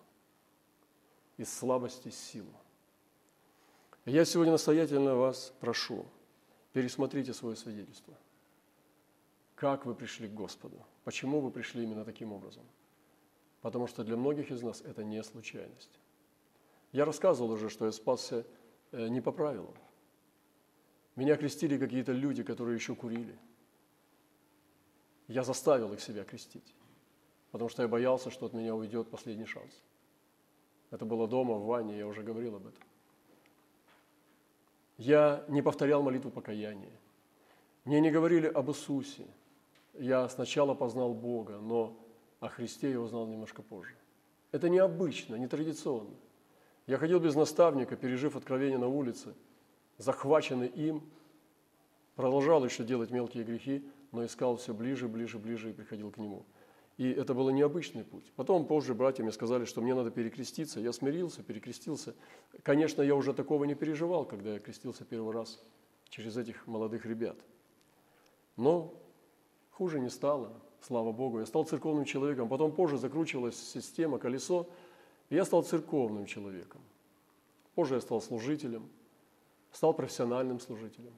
из 1.35 1.53
слабости 1.53 2.07
силу. 2.09 2.53
Я 4.05 4.23
сегодня 4.23 4.53
настоятельно 4.53 5.15
вас 5.15 5.53
прошу– 5.59 6.05
пересмотрите 6.73 7.33
свое 7.33 7.55
свидетельство. 7.55 8.13
Как 9.55 9.85
вы 9.85 9.95
пришли 9.95 10.27
к 10.27 10.33
Господу? 10.33 10.85
Почему 11.03 11.39
вы 11.39 11.51
пришли 11.51 11.83
именно 11.83 12.05
таким 12.05 12.31
образом? 12.31 12.63
Потому 13.61 13.87
что 13.87 14.03
для 14.03 14.15
многих 14.15 14.51
из 14.51 14.61
нас 14.61 14.81
это 14.81 15.03
не 15.03 15.23
случайность. 15.23 15.99
Я 16.91 17.05
рассказывал 17.05 17.51
уже, 17.51 17.69
что 17.69 17.85
я 17.85 17.91
спасся 17.91 18.45
э, 18.91 19.07
не 19.07 19.19
по 19.19 19.31
правилам. 19.31 19.73
Меня 21.15 21.35
крестили 21.35 21.77
какие-то 21.77 22.11
люди, 22.11 22.43
которые 22.43 22.75
еще 22.75 22.95
курили. 22.95 23.35
Я 25.27 25.43
заставил 25.43 25.91
их 25.93 25.99
себя 25.99 26.23
крестить, 26.23 26.75
потому 27.51 27.69
что 27.69 27.81
я 27.81 27.87
боялся, 27.87 28.29
что 28.29 28.45
от 28.45 28.53
меня 28.53 28.75
уйдет 28.75 29.09
последний 29.09 29.45
шанс. 29.45 29.73
Это 30.91 31.03
было 31.03 31.27
дома, 31.27 31.55
в 31.55 31.65
ванне, 31.65 31.97
я 31.97 32.07
уже 32.07 32.23
говорил 32.23 32.55
об 32.55 32.67
этом. 32.67 32.83
Я 34.97 35.43
не 35.47 35.61
повторял 35.61 36.01
молитву 36.01 36.31
покаяния. 36.31 36.91
Мне 37.85 38.01
не 38.01 38.11
говорили 38.11 38.47
об 38.47 38.69
Иисусе. 38.69 39.27
Я 39.93 40.27
сначала 40.29 40.73
познал 40.73 41.13
Бога, 41.13 41.59
но 41.59 41.97
о 42.39 42.49
Христе 42.49 42.91
я 42.91 42.99
узнал 42.99 43.27
немножко 43.27 43.61
позже. 43.61 43.95
Это 44.51 44.69
необычно, 44.69 45.35
не 45.35 45.47
традиционно. 45.47 46.15
Я 46.87 46.97
ходил 46.97 47.19
без 47.19 47.35
наставника, 47.35 47.95
пережив 47.95 48.35
откровение 48.35 48.77
на 48.77 48.87
улице, 48.87 49.35
захваченный 49.97 50.67
им, 50.67 51.03
продолжал 52.15 52.63
еще 52.63 52.83
делать 52.83 53.11
мелкие 53.11 53.43
грехи, 53.43 53.85
но 54.11 54.25
искал 54.25 54.57
все 54.57 54.73
ближе, 54.73 55.07
ближе, 55.07 55.37
ближе 55.37 55.69
и 55.69 55.73
приходил 55.73 56.11
к 56.11 56.17
нему. 56.17 56.45
И 56.97 57.11
это 57.11 57.35
был 57.35 57.49
необычный 57.51 58.03
путь. 58.03 58.31
Потом 58.35 58.65
позже 58.65 58.95
братья 58.95 59.21
мне 59.21 59.31
сказали, 59.31 59.65
что 59.65 59.81
мне 59.81 59.93
надо 59.93 60.09
перекреститься. 60.09 60.79
Я 60.79 60.91
смирился, 60.91 61.43
перекрестился. 61.43 62.15
Конечно, 62.63 63.03
я 63.03 63.15
уже 63.15 63.35
такого 63.35 63.65
не 63.65 63.75
переживал, 63.75 64.25
когда 64.25 64.53
я 64.53 64.59
крестился 64.59 65.05
первый 65.05 65.31
раз 65.31 65.63
через 66.09 66.37
этих 66.37 66.65
молодых 66.65 67.05
ребят. 67.05 67.37
Но 68.55 68.95
хуже 69.69 69.99
не 69.99 70.09
стало, 70.09 70.51
слава 70.81 71.11
Богу. 71.11 71.39
Я 71.39 71.45
стал 71.45 71.65
церковным 71.65 72.05
человеком. 72.05 72.49
Потом 72.49 72.71
позже 72.71 72.97
закручивалась 72.97 73.55
система, 73.55 74.17
колесо, 74.17 74.67
и 75.29 75.35
я 75.35 75.45
стал 75.45 75.61
церковным 75.61 76.25
человеком. 76.25 76.81
Позже 77.75 77.93
я 77.93 78.01
стал 78.01 78.21
служителем, 78.21 78.89
стал 79.71 79.93
профессиональным 79.93 80.59
служителем. 80.59 81.13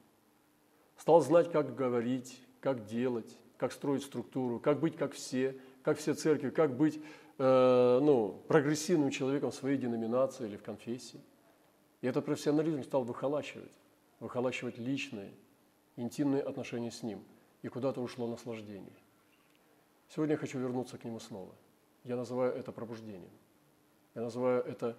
Стал 0.98 1.22
знать, 1.22 1.50
как 1.50 1.74
говорить, 1.74 2.38
как 2.60 2.84
делать, 2.84 3.34
как 3.56 3.72
строить 3.72 4.02
структуру, 4.02 4.60
как 4.60 4.78
быть 4.78 4.94
как 4.94 5.14
все– 5.14 5.58
как 5.82 5.98
все 5.98 6.14
церкви, 6.14 6.50
как 6.50 6.76
быть 6.76 7.00
э, 7.38 7.98
ну, 8.02 8.42
прогрессивным 8.48 9.10
человеком 9.10 9.50
в 9.50 9.54
своей 9.54 9.78
деноминации 9.78 10.46
или 10.46 10.56
в 10.56 10.62
конфессии. 10.62 11.20
И 12.00 12.06
этот 12.06 12.24
профессионализм 12.24 12.82
стал 12.82 13.04
выхолачивать, 13.04 13.72
выхолачивать 14.20 14.78
личные, 14.78 15.32
интимные 15.96 16.42
отношения 16.42 16.90
с 16.90 17.02
ним. 17.02 17.22
И 17.62 17.68
куда-то 17.68 18.00
ушло 18.00 18.26
наслаждение. 18.26 18.92
Сегодня 20.08 20.34
я 20.34 20.38
хочу 20.38 20.58
вернуться 20.58 20.98
к 20.98 21.04
нему 21.04 21.20
снова. 21.20 21.54
Я 22.04 22.16
называю 22.16 22.54
это 22.54 22.72
пробуждением. 22.72 23.30
Я 24.14 24.22
называю 24.22 24.62
это 24.64 24.96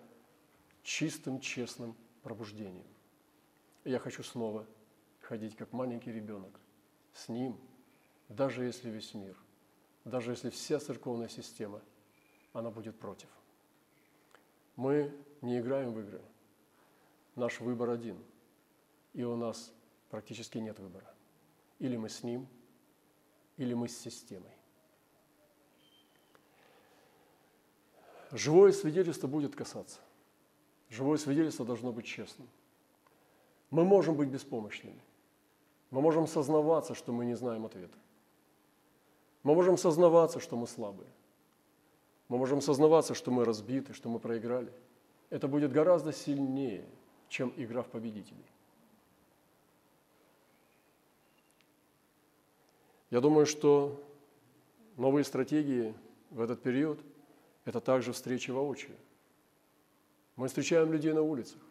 чистым, 0.84 1.40
честным 1.40 1.96
пробуждением. 2.22 2.86
И 3.84 3.90
я 3.90 4.00
хочу 4.00 4.24
снова 4.24 4.66
ходить 5.22 5.56
как 5.56 5.74
маленький 5.74 6.12
ребенок 6.12 6.60
с 7.14 7.28
ним, 7.30 7.58
даже 8.30 8.64
если 8.64 8.90
весь 8.90 9.14
мир– 9.14 9.36
даже 10.06 10.32
если 10.32 10.50
вся 10.50 10.80
церковная 10.80 11.28
система, 11.28 11.82
она 12.54 12.70
будет 12.72 12.98
против. 12.98 13.30
Мы 14.76 15.14
не 15.42 15.60
играем 15.60 15.94
в 15.94 16.00
игры. 16.00 16.22
Наш 17.36 17.60
выбор 17.60 17.90
один. 17.90 18.18
И 19.14 19.24
у 19.24 19.36
нас 19.36 19.72
практически 20.10 20.58
нет 20.58 20.80
выбора. 20.80 21.14
Или 21.80 21.98
мы 21.98 22.10
с 22.10 22.24
ним, 22.24 22.48
или 23.58 23.74
мы 23.74 23.88
с 23.88 23.98
системой. 23.98 24.52
Живое 28.32 28.72
свидетельство 28.72 29.28
будет 29.28 29.56
касаться. 29.56 30.00
Живое 30.90 31.18
свидетельство 31.18 31.66
должно 31.66 31.92
быть 31.92 32.06
честным. 32.06 32.48
Мы 33.70 33.84
можем 33.84 34.16
быть 34.16 34.30
беспомощными. 34.30 35.02
Мы 35.90 36.02
можем 36.02 36.28
сознаваться, 36.28 36.96
что 36.96 37.12
мы 37.12 37.26
не 37.26 37.36
знаем 37.36 37.66
ответа. 37.66 37.98
Мы 39.44 39.56
можем 39.56 39.78
сознаваться, 39.78 40.40
что 40.40 40.56
мы 40.56 40.68
слабые. 40.68 41.10
Мы 42.28 42.38
можем 42.38 42.62
сознаваться, 42.62 43.14
что 43.14 43.32
мы 43.32 43.44
разбиты, 43.44 43.94
что 43.94 44.10
мы 44.10 44.20
проиграли. 44.20 44.72
Это 45.30 45.48
будет 45.48 45.72
гораздо 45.72 46.14
сильнее, 46.14 46.86
чем 47.28 47.54
игра 47.58 47.82
в 47.82 47.88
победителей. 47.88 48.46
Я 53.10 53.20
думаю, 53.20 53.46
что 53.46 54.02
новые 54.96 55.26
стратегии 55.26 55.94
в 56.30 56.40
этот 56.40 56.62
период– 56.62 57.00
это 57.66 57.82
также 57.82 58.14
встречи 58.14 58.52
воочию. 58.52 58.96
Мы 60.38 60.48
встречаем 60.48 60.92
людей 60.92 61.12
на 61.12 61.22
улицах, 61.22 61.62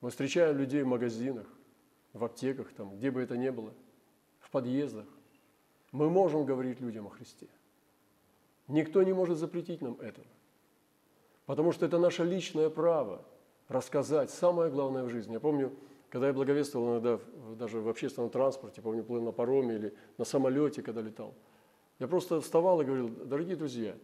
мы 0.00 0.10
встречаем 0.10 0.56
людей 0.56 0.82
в 0.82 0.86
магазинах, 0.86 1.46
в 2.12 2.24
аптеках, 2.24 2.72
там, 2.72 2.96
где 2.96 3.10
бы 3.10 3.20
это 3.20 3.36
ни 3.36 3.50
было, 3.50 3.74
в 4.38 4.50
подъездах. 4.50 5.06
Мы 5.92 6.08
можем 6.08 6.44
говорить 6.44 6.80
людям 6.80 7.06
о 7.06 7.10
Христе. 7.10 7.48
Никто 8.68 9.02
не 9.02 9.12
может 9.12 9.38
запретить 9.38 9.82
нам 9.82 10.00
этого. 10.00 10.26
Потому 11.46 11.72
что 11.72 11.84
это 11.84 11.98
наше 11.98 12.22
личное 12.24 12.70
право 12.70 13.24
рассказать 13.68 14.30
самое 14.30 14.70
главное 14.70 15.02
в 15.02 15.08
жизни. 15.08 15.32
Я 15.32 15.40
помню, 15.40 15.74
когда 16.08 16.28
я 16.28 16.32
благовествовал 16.32 16.92
иногда 16.92 17.20
даже 17.56 17.80
в 17.80 17.88
общественном 17.88 18.30
транспорте, 18.30 18.80
помню, 18.80 19.02
плыл 19.02 19.22
на 19.22 19.32
пароме 19.32 19.74
или 19.74 19.94
на 20.16 20.24
самолете, 20.24 20.82
когда 20.82 21.00
летал, 21.00 21.34
я 21.98 22.06
просто 22.06 22.40
вставал 22.40 22.80
и 22.80 22.84
говорил, 22.84 23.08
дорогие 23.08 23.56
друзья, 23.56 23.96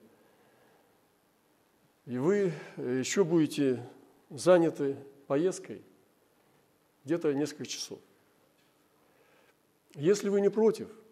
и 2.04 2.18
вы 2.18 2.52
еще 2.76 3.24
будете 3.24 3.88
заняты 4.30 4.96
поездкой 5.26 5.82
где-то 7.04 7.32
несколько 7.32 7.66
часов. 7.66 8.00
Если 9.94 10.28
вы 10.28 10.40
не 10.40 10.48
против– 10.48 10.88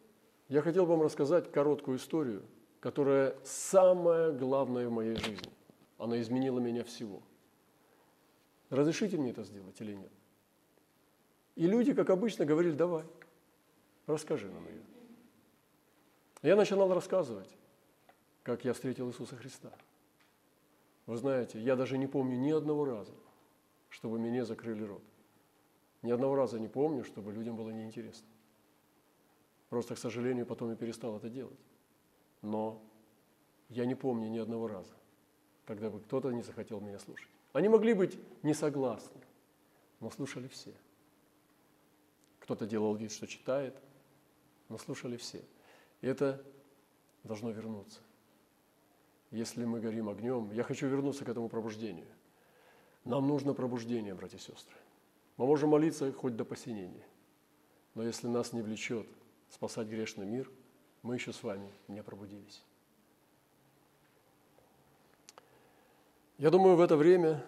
я 0.48 0.62
хотел 0.62 0.86
вам 0.86 1.02
рассказать 1.02 1.50
короткую 1.50 1.98
историю, 1.98 2.42
которая 2.80 3.36
самая 3.44 4.32
главная 4.32 4.88
в 4.88 4.92
моей 4.92 5.16
жизни. 5.16 5.50
Она 5.98 6.20
изменила 6.20 6.58
меня 6.58 6.84
всего. 6.84 7.22
Разрешите 8.68 9.16
мне 9.16 9.30
это 9.30 9.44
сделать 9.44 9.80
или 9.80 9.94
нет? 9.94 10.10
И 11.56 11.66
люди, 11.66 11.94
как 11.94 12.10
обычно, 12.10 12.44
говорили, 12.44 12.74
давай, 12.74 13.04
расскажи 14.06 14.50
нам 14.50 14.66
ее. 14.66 14.82
Я 16.42 16.56
начинал 16.56 16.92
рассказывать, 16.92 17.48
как 18.42 18.64
я 18.64 18.74
встретил 18.74 19.08
Иисуса 19.08 19.36
Христа. 19.36 19.72
Вы 21.06 21.16
знаете, 21.16 21.60
я 21.60 21.76
даже 21.76 21.96
не 21.96 22.06
помню 22.06 22.36
ни 22.36 22.50
одного 22.50 22.84
раза, 22.84 23.14
чтобы 23.88 24.18
мне 24.18 24.44
закрыли 24.44 24.82
рот. 24.82 25.02
Ни 26.02 26.10
одного 26.10 26.34
раза 26.34 26.58
не 26.58 26.68
помню, 26.68 27.04
чтобы 27.04 27.32
людям 27.32 27.56
было 27.56 27.70
неинтересно. 27.70 28.26
Просто, 29.74 29.96
к 29.96 29.98
сожалению, 29.98 30.46
потом 30.46 30.70
я 30.70 30.76
перестал 30.76 31.16
это 31.16 31.28
делать. 31.28 31.58
Но 32.42 32.80
я 33.70 33.86
не 33.86 33.96
помню 33.96 34.28
ни 34.28 34.38
одного 34.38 34.68
раза, 34.68 34.94
когда 35.66 35.90
бы 35.90 35.98
кто-то 35.98 36.30
не 36.30 36.42
захотел 36.42 36.80
меня 36.80 37.00
слушать. 37.00 37.28
Они 37.52 37.68
могли 37.68 37.92
быть 37.92 38.16
не 38.44 38.54
согласны, 38.54 39.20
но 39.98 40.10
слушали 40.10 40.46
все. 40.46 40.72
Кто-то 42.38 42.66
делал 42.66 42.94
вид, 42.94 43.10
что 43.10 43.26
читает, 43.26 43.74
но 44.68 44.78
слушали 44.78 45.16
все. 45.16 45.42
И 46.02 46.06
это 46.06 46.40
должно 47.24 47.50
вернуться. 47.50 47.98
Если 49.32 49.64
мы 49.64 49.80
горим 49.80 50.08
огнем, 50.08 50.52
я 50.52 50.62
хочу 50.62 50.86
вернуться 50.86 51.24
к 51.24 51.28
этому 51.28 51.48
пробуждению. 51.48 52.06
Нам 53.04 53.26
нужно 53.26 53.54
пробуждение, 53.54 54.14
братья 54.14 54.36
и 54.36 54.40
сестры. 54.40 54.76
Мы 55.36 55.46
можем 55.46 55.70
молиться 55.70 56.12
хоть 56.12 56.36
до 56.36 56.44
посинения, 56.44 57.08
но 57.96 58.04
если 58.04 58.28
нас 58.28 58.52
не 58.52 58.62
влечет– 58.62 59.08
спасать 59.50 59.88
грешный 59.88 60.26
мир, 60.26 60.50
мы 61.02 61.14
еще 61.14 61.32
с 61.32 61.42
вами 61.42 61.70
не 61.88 62.02
пробудились. 62.02 62.62
Я 66.38 66.50
думаю, 66.50 66.76
в 66.76 66.80
это 66.80 66.96
время 66.96 67.44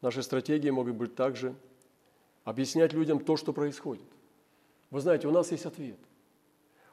наши 0.00 0.22
стратегии 0.22 0.70
могут 0.70 0.94
быть 0.94 1.14
также 1.14 1.54
объяснять 2.44 2.92
людям 2.92 3.22
то, 3.22 3.36
что 3.36 3.52
происходит. 3.52 4.06
Вы 4.90 5.00
знаете, 5.00 5.28
у 5.28 5.32
нас 5.32 5.50
есть 5.50 5.66
ответ. 5.66 5.98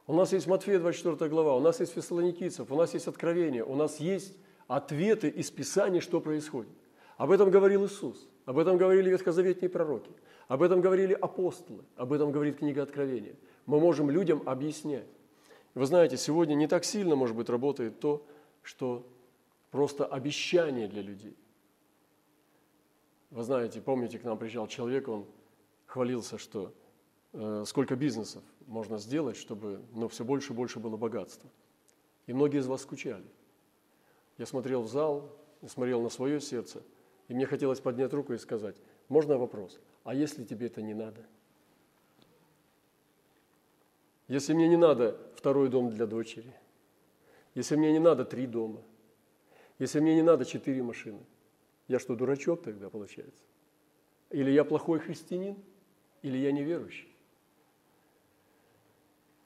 У 0.07 0.13
нас 0.13 0.33
есть 0.33 0.47
Матфея 0.47 0.79
24 0.79 1.29
глава, 1.29 1.55
у 1.55 1.59
нас 1.59 1.79
есть 1.79 1.93
Фессалоникийцев, 1.93 2.69
у 2.69 2.75
нас 2.75 2.93
есть 2.93 3.07
Откровение, 3.07 3.63
у 3.63 3.75
нас 3.75 3.99
есть 3.99 4.35
ответы 4.67 5.29
из 5.29 5.51
Писания, 5.51 6.01
что 6.01 6.19
происходит. 6.19 6.73
Об 7.17 7.31
этом 7.31 7.51
говорил 7.51 7.85
Иисус, 7.85 8.27
об 8.45 8.57
этом 8.57 8.77
говорили 8.77 9.11
ветхозаветные 9.11 9.69
пророки, 9.69 10.11
об 10.47 10.63
этом 10.63 10.81
говорили 10.81 11.13
апостолы, 11.13 11.83
об 11.95 12.11
этом 12.11 12.31
говорит 12.31 12.57
книга 12.57 12.81
Откровения– 12.81 13.35
мы 13.65 13.79
можем 13.79 14.09
людям 14.09 14.43
объяснять. 14.47 15.07
Вы 15.73 15.85
знаете, 15.85 16.17
сегодня 16.17 16.55
не 16.55 16.67
так 16.67 16.83
сильно, 16.83 17.15
может 17.15 17.35
быть, 17.35 17.49
работает 17.49 17.99
то, 17.99 18.25
что 18.61 19.07
просто 19.69 20.05
обещание 20.05 20.87
для 20.87 21.01
людей. 21.01 21.37
Вы 23.29 23.43
знаете, 23.43 23.81
помните, 23.81 24.19
к 24.19 24.23
нам 24.23 24.37
приезжал 24.37 24.67
человек, 24.67 25.07
он 25.07 25.25
хвалился, 25.85 26.37
что 26.37 26.73
э, 27.31 27.63
сколько 27.65 27.95
бизнесов 27.95 28.43
можно 28.67 28.97
сделать, 28.97 29.37
чтобы 29.37 29.81
ну, 29.93 30.09
все 30.09 30.25
больше 30.25 30.51
и 30.51 30.55
больше 30.55 30.79
было 30.79 30.97
богатства. 30.97 31.49
И 32.27 32.33
многие 32.33 32.59
из 32.59 32.67
вас 32.67 32.81
скучали. 32.81 33.25
Я 34.37 34.45
смотрел 34.45 34.81
в 34.81 34.87
зал, 34.87 35.31
смотрел 35.65 36.01
на 36.01 36.09
свое 36.09 36.41
сердце, 36.41 36.83
и 37.29 37.33
мне 37.33 37.45
хотелось 37.45 37.79
поднять 37.79 38.13
руку 38.13 38.33
и 38.33 38.37
сказать, 38.37 38.75
можно 39.07 39.37
вопрос, 39.37 39.79
а 40.03 40.13
если 40.13 40.43
тебе 40.43 40.67
это 40.67 40.81
не 40.81 40.93
надо– 40.93 41.25
если 44.31 44.53
мне 44.53 44.69
не 44.69 44.77
надо 44.77 45.17
второй 45.35 45.67
дом 45.67 45.89
для 45.89 46.07
дочери, 46.07 46.53
если 47.53 47.75
мне 47.75 47.91
не 47.91 47.99
надо 47.99 48.23
три 48.23 48.47
дома, 48.47 48.81
если 49.77 49.99
мне 49.99 50.15
не 50.15 50.21
надо 50.21 50.45
четыре 50.45 50.81
машины, 50.81 51.19
я 51.89 51.99
что, 51.99 52.15
дурачок 52.15 52.63
тогда 52.63 52.89
получается? 52.89 53.43
Или 54.29 54.51
я 54.51 54.63
плохой 54.63 54.99
христианин, 54.99 55.57
или 56.21 56.37
я 56.37 56.53
неверующий? 56.53 57.13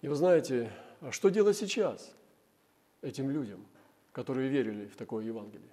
И 0.02 0.08
вы 0.08 0.14
знаете, 0.14 0.72
а 1.02 1.12
что 1.12 1.30
делать 1.30 1.58
сейчас 1.58 2.14
этим 3.02 3.32
людям, 3.32 3.66
которые 4.12 4.50
верили 4.50 4.86
в 4.86 4.96
такое 4.96 5.26
Евангелие? 5.26 5.72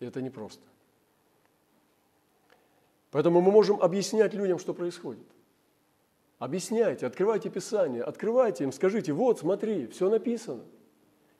И 0.00 0.04
это 0.04 0.20
непросто. 0.20 0.64
Поэтому 3.12 3.40
мы 3.40 3.52
можем 3.52 3.80
объяснять 3.80 4.34
людям, 4.34 4.58
что 4.58 4.74
происходит. 4.74 5.29
Объясняйте, 6.40 7.06
открывайте 7.06 7.50
Писание, 7.50 8.02
открывайте 8.02 8.64
им, 8.64 8.72
скажите, 8.72 9.12
вот, 9.12 9.38
смотри, 9.38 9.86
все 9.86 10.10
написано. 10.10 10.64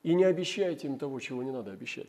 И 0.03 0.13
не 0.15 0.23
обещайте 0.23 0.87
им 0.87 0.97
того, 0.97 1.19
чего 1.19 1.43
не 1.43 1.51
надо 1.51 1.73
обещать. 1.73 2.07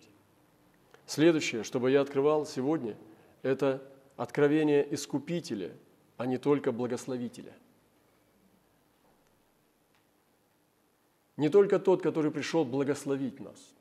Следующее, 1.07 1.65
чтобы 1.65 1.91
я 1.91 2.03
открывал 2.03 2.47
сегодня, 2.47 2.97
это 3.43 3.83
откровение 4.17 4.87
Искупителя, 4.95 5.73
а 6.19 6.27
не 6.27 6.39
только 6.39 6.71
благословителя. 6.71 7.53
Не 11.37 11.49
только 11.49 11.81
тот, 11.81 12.01
который 12.01 12.31
пришел 12.31 12.65
благословить 12.65 13.41
нас, 13.41 13.75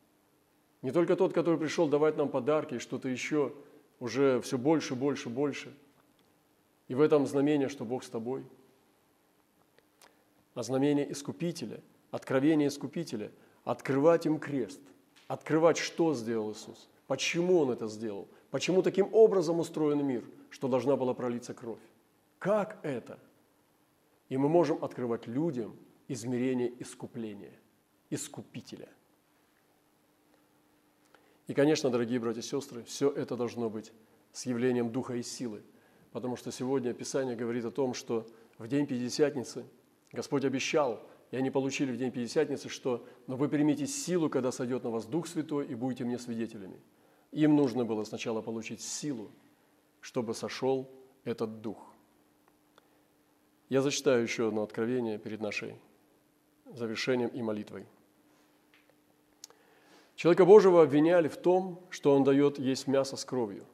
не 0.81 0.89
только 0.89 1.15
тот, 1.15 1.31
который 1.31 1.59
пришел 1.59 1.87
давать 1.87 2.17
нам 2.17 2.29
подарки 2.29 2.73
и 2.73 2.79
что-то 2.79 3.07
еще– 3.07 3.53
уже 4.01 4.41
все 4.41 4.57
больше, 4.57 4.95
больше, 4.95 5.29
больше. 5.29 5.71
И 6.89 6.95
в 6.95 6.99
этом 6.99 7.25
знамение, 7.27 7.69
что 7.69 7.85
Бог 7.85 8.03
с 8.03 8.09
тобой. 8.09 8.43
А 10.53 10.63
знамение 10.63 11.11
Искупителя, 11.11 11.81
откровение 12.11 12.67
Искупителя, 12.67 13.31
открывать 13.63 14.25
им 14.25 14.39
крест, 14.39 14.81
открывать, 15.27 15.77
что 15.77 16.13
сделал 16.13 16.51
Иисус, 16.51 16.89
почему 17.07 17.59
Он 17.59 17.71
это 17.71 17.87
сделал, 17.87 18.27
почему 18.49 18.81
таким 18.81 19.13
образом 19.13 19.59
устроен 19.59 20.05
мир, 20.05 20.23
что 20.49 20.67
должна 20.67 20.95
была 20.95 21.13
пролиться 21.13 21.53
кровь. 21.53 21.79
Как 22.39 22.79
это? 22.83 23.19
И 24.29 24.37
мы 24.37 24.49
можем 24.49 24.83
открывать 24.83 25.27
людям 25.27 25.75
измерение 26.07 26.71
искупления, 26.81 27.53
искупителя– 28.09 28.89
и, 31.51 31.53
конечно, 31.53 31.89
дорогие 31.89 32.17
братья 32.17 32.39
и 32.39 32.43
сестры, 32.43 32.81
все 32.83 33.09
это 33.09 33.35
должно 33.35 33.69
быть 33.69 33.91
с 34.31 34.45
явлением 34.45 34.89
Духа 34.89 35.15
и 35.15 35.21
силы, 35.21 35.63
потому 36.13 36.37
что 36.37 36.49
сегодня 36.49 36.93
Писание 36.93 37.35
говорит 37.35 37.65
о 37.65 37.71
том, 37.71 37.93
что 37.93 38.25
в 38.57 38.69
день 38.69 38.87
Пятидесятницы 38.87 39.65
Господь 40.11 40.43
обещал, 40.43 41.01
и 41.31 41.37
они 41.37 41.49
получили 41.49 41.91
в 41.91 41.97
день 41.97 42.11
Пятидесятницы, 42.11 42.67
что 42.69 43.05
«но 43.27 43.37
вы 43.37 43.47
примите 43.47 43.87
силу, 43.87 44.29
когда 44.29 44.51
сойдет 44.51 44.83
на 44.83 44.89
вас 44.89 45.05
Дух 45.05 45.27
Святой, 45.27 45.67
и 45.67 45.75
будете 45.75 46.03
мне 46.03 46.19
свидетелями». 46.19 46.79
Им 47.31 47.55
нужно 47.55 47.85
было 47.85 48.03
сначала 48.03 48.41
получить 48.41 48.81
силу, 48.81 49.31
чтобы 50.01 50.33
сошел 50.33 50.89
этот 51.23 51.61
Дух. 51.61 51.77
Я 53.69 53.81
зачитаю 53.81 54.21
еще 54.21 54.49
одно 54.49 54.63
откровение 54.63 55.17
перед 55.17 55.39
нашей 55.39 55.75
завершением 56.65 57.29
и 57.29 57.41
молитвой. 57.41 57.85
Человека 60.15 60.45
Божьего 60.45 60.83
обвиняли 60.83 61.29
в 61.29 61.37
том, 61.37 61.81
что 61.89 62.13
он 62.13 62.25
дает 62.25 62.59
есть 62.59 62.87
мясо 62.87 63.15
с 63.15 63.23
кровью. 63.23 63.65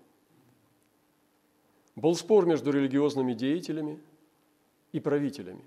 Был 1.96 2.14
спор 2.14 2.46
между 2.46 2.72
религиозными 2.72 3.34
деятелями 3.34 4.00
и 4.92 5.00
правителями. 5.00 5.66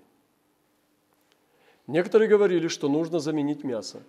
Некоторые 1.91 2.29
говорили, 2.29 2.69
что 2.69 2.87
нужно 2.87 3.19
заменить 3.19 3.65
мясо. 3.65 4.01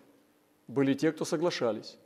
Были 0.68 0.94
те, 0.94 1.10
кто 1.10 1.24
соглашались. 1.24 1.98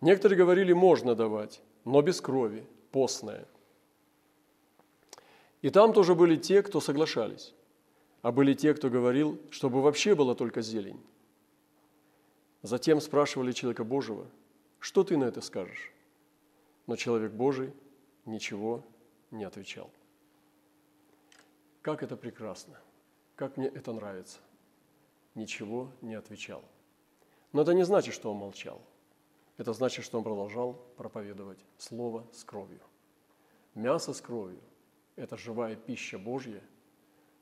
Некоторые 0.00 0.38
говорили, 0.38 0.72
можно 0.72 1.16
давать, 1.16 1.60
но 1.84 2.00
без 2.00 2.20
крови, 2.20 2.64
постное. 2.92 3.48
И 5.62 5.70
там 5.70 5.92
тоже 5.92 6.14
были 6.14 6.36
те, 6.36 6.62
кто 6.62 6.80
соглашались. 6.80 7.54
А 8.22 8.30
были 8.30 8.54
те, 8.54 8.72
кто 8.72 8.88
говорил, 8.88 9.40
чтобы 9.50 9.82
вообще 9.82 10.14
была 10.14 10.36
только 10.36 10.62
зелень. 10.62 11.00
Затем 12.62 13.00
спрашивали 13.00 13.50
человека 13.50 13.82
Божьего, 13.82 14.26
что 14.78 15.02
ты 15.02 15.16
на 15.16 15.24
это 15.24 15.40
скажешь? 15.40 15.92
Но 16.86 16.94
человек 16.94 17.32
Божий 17.32 17.72
ничего 18.26 18.84
не 19.32 19.42
отвечал. 19.42 19.90
Как 21.82 22.04
это 22.04 22.16
прекрасно, 22.16 22.78
как 23.34 23.56
мне 23.56 23.66
это 23.66 23.92
нравится. 23.92 24.38
Ничего 25.38 25.92
не 26.02 26.14
отвечал. 26.14 26.64
Но 27.52 27.62
это 27.62 27.72
не 27.72 27.84
значит, 27.84 28.12
что 28.12 28.32
он 28.32 28.38
молчал. 28.38 28.82
Это 29.56 29.72
значит, 29.72 30.04
что 30.04 30.18
он 30.18 30.24
продолжал 30.24 30.74
проповедовать 30.96 31.64
Слово 31.78 32.26
с 32.32 32.42
кровью. 32.44 32.80
Мясо 33.74 34.12
с 34.12 34.20
кровью– 34.20 34.60
это 35.16 35.36
живая 35.36 35.76
пища 35.76 36.18
Божья, 36.18 36.62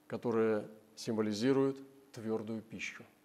которая 0.06 0.68
символизирует 0.94 1.78
твердую 2.12 2.60
пищу– 2.62 3.02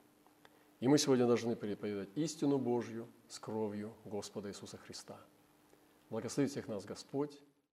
и 0.81 0.87
мы 0.87 0.97
сегодня 0.97 1.27
должны 1.27 1.55
переповедать 1.55 2.09
истину 2.15 2.57
Божью 2.57 3.07
с 3.27 3.37
кровью 3.37 3.93
Господа 4.03 4.49
Иисуса 4.49 4.77
Христа. 4.77 5.15
Благослови 6.09 6.49
всех 6.49 6.67
нас 6.67 6.85
Господь. 6.85 7.39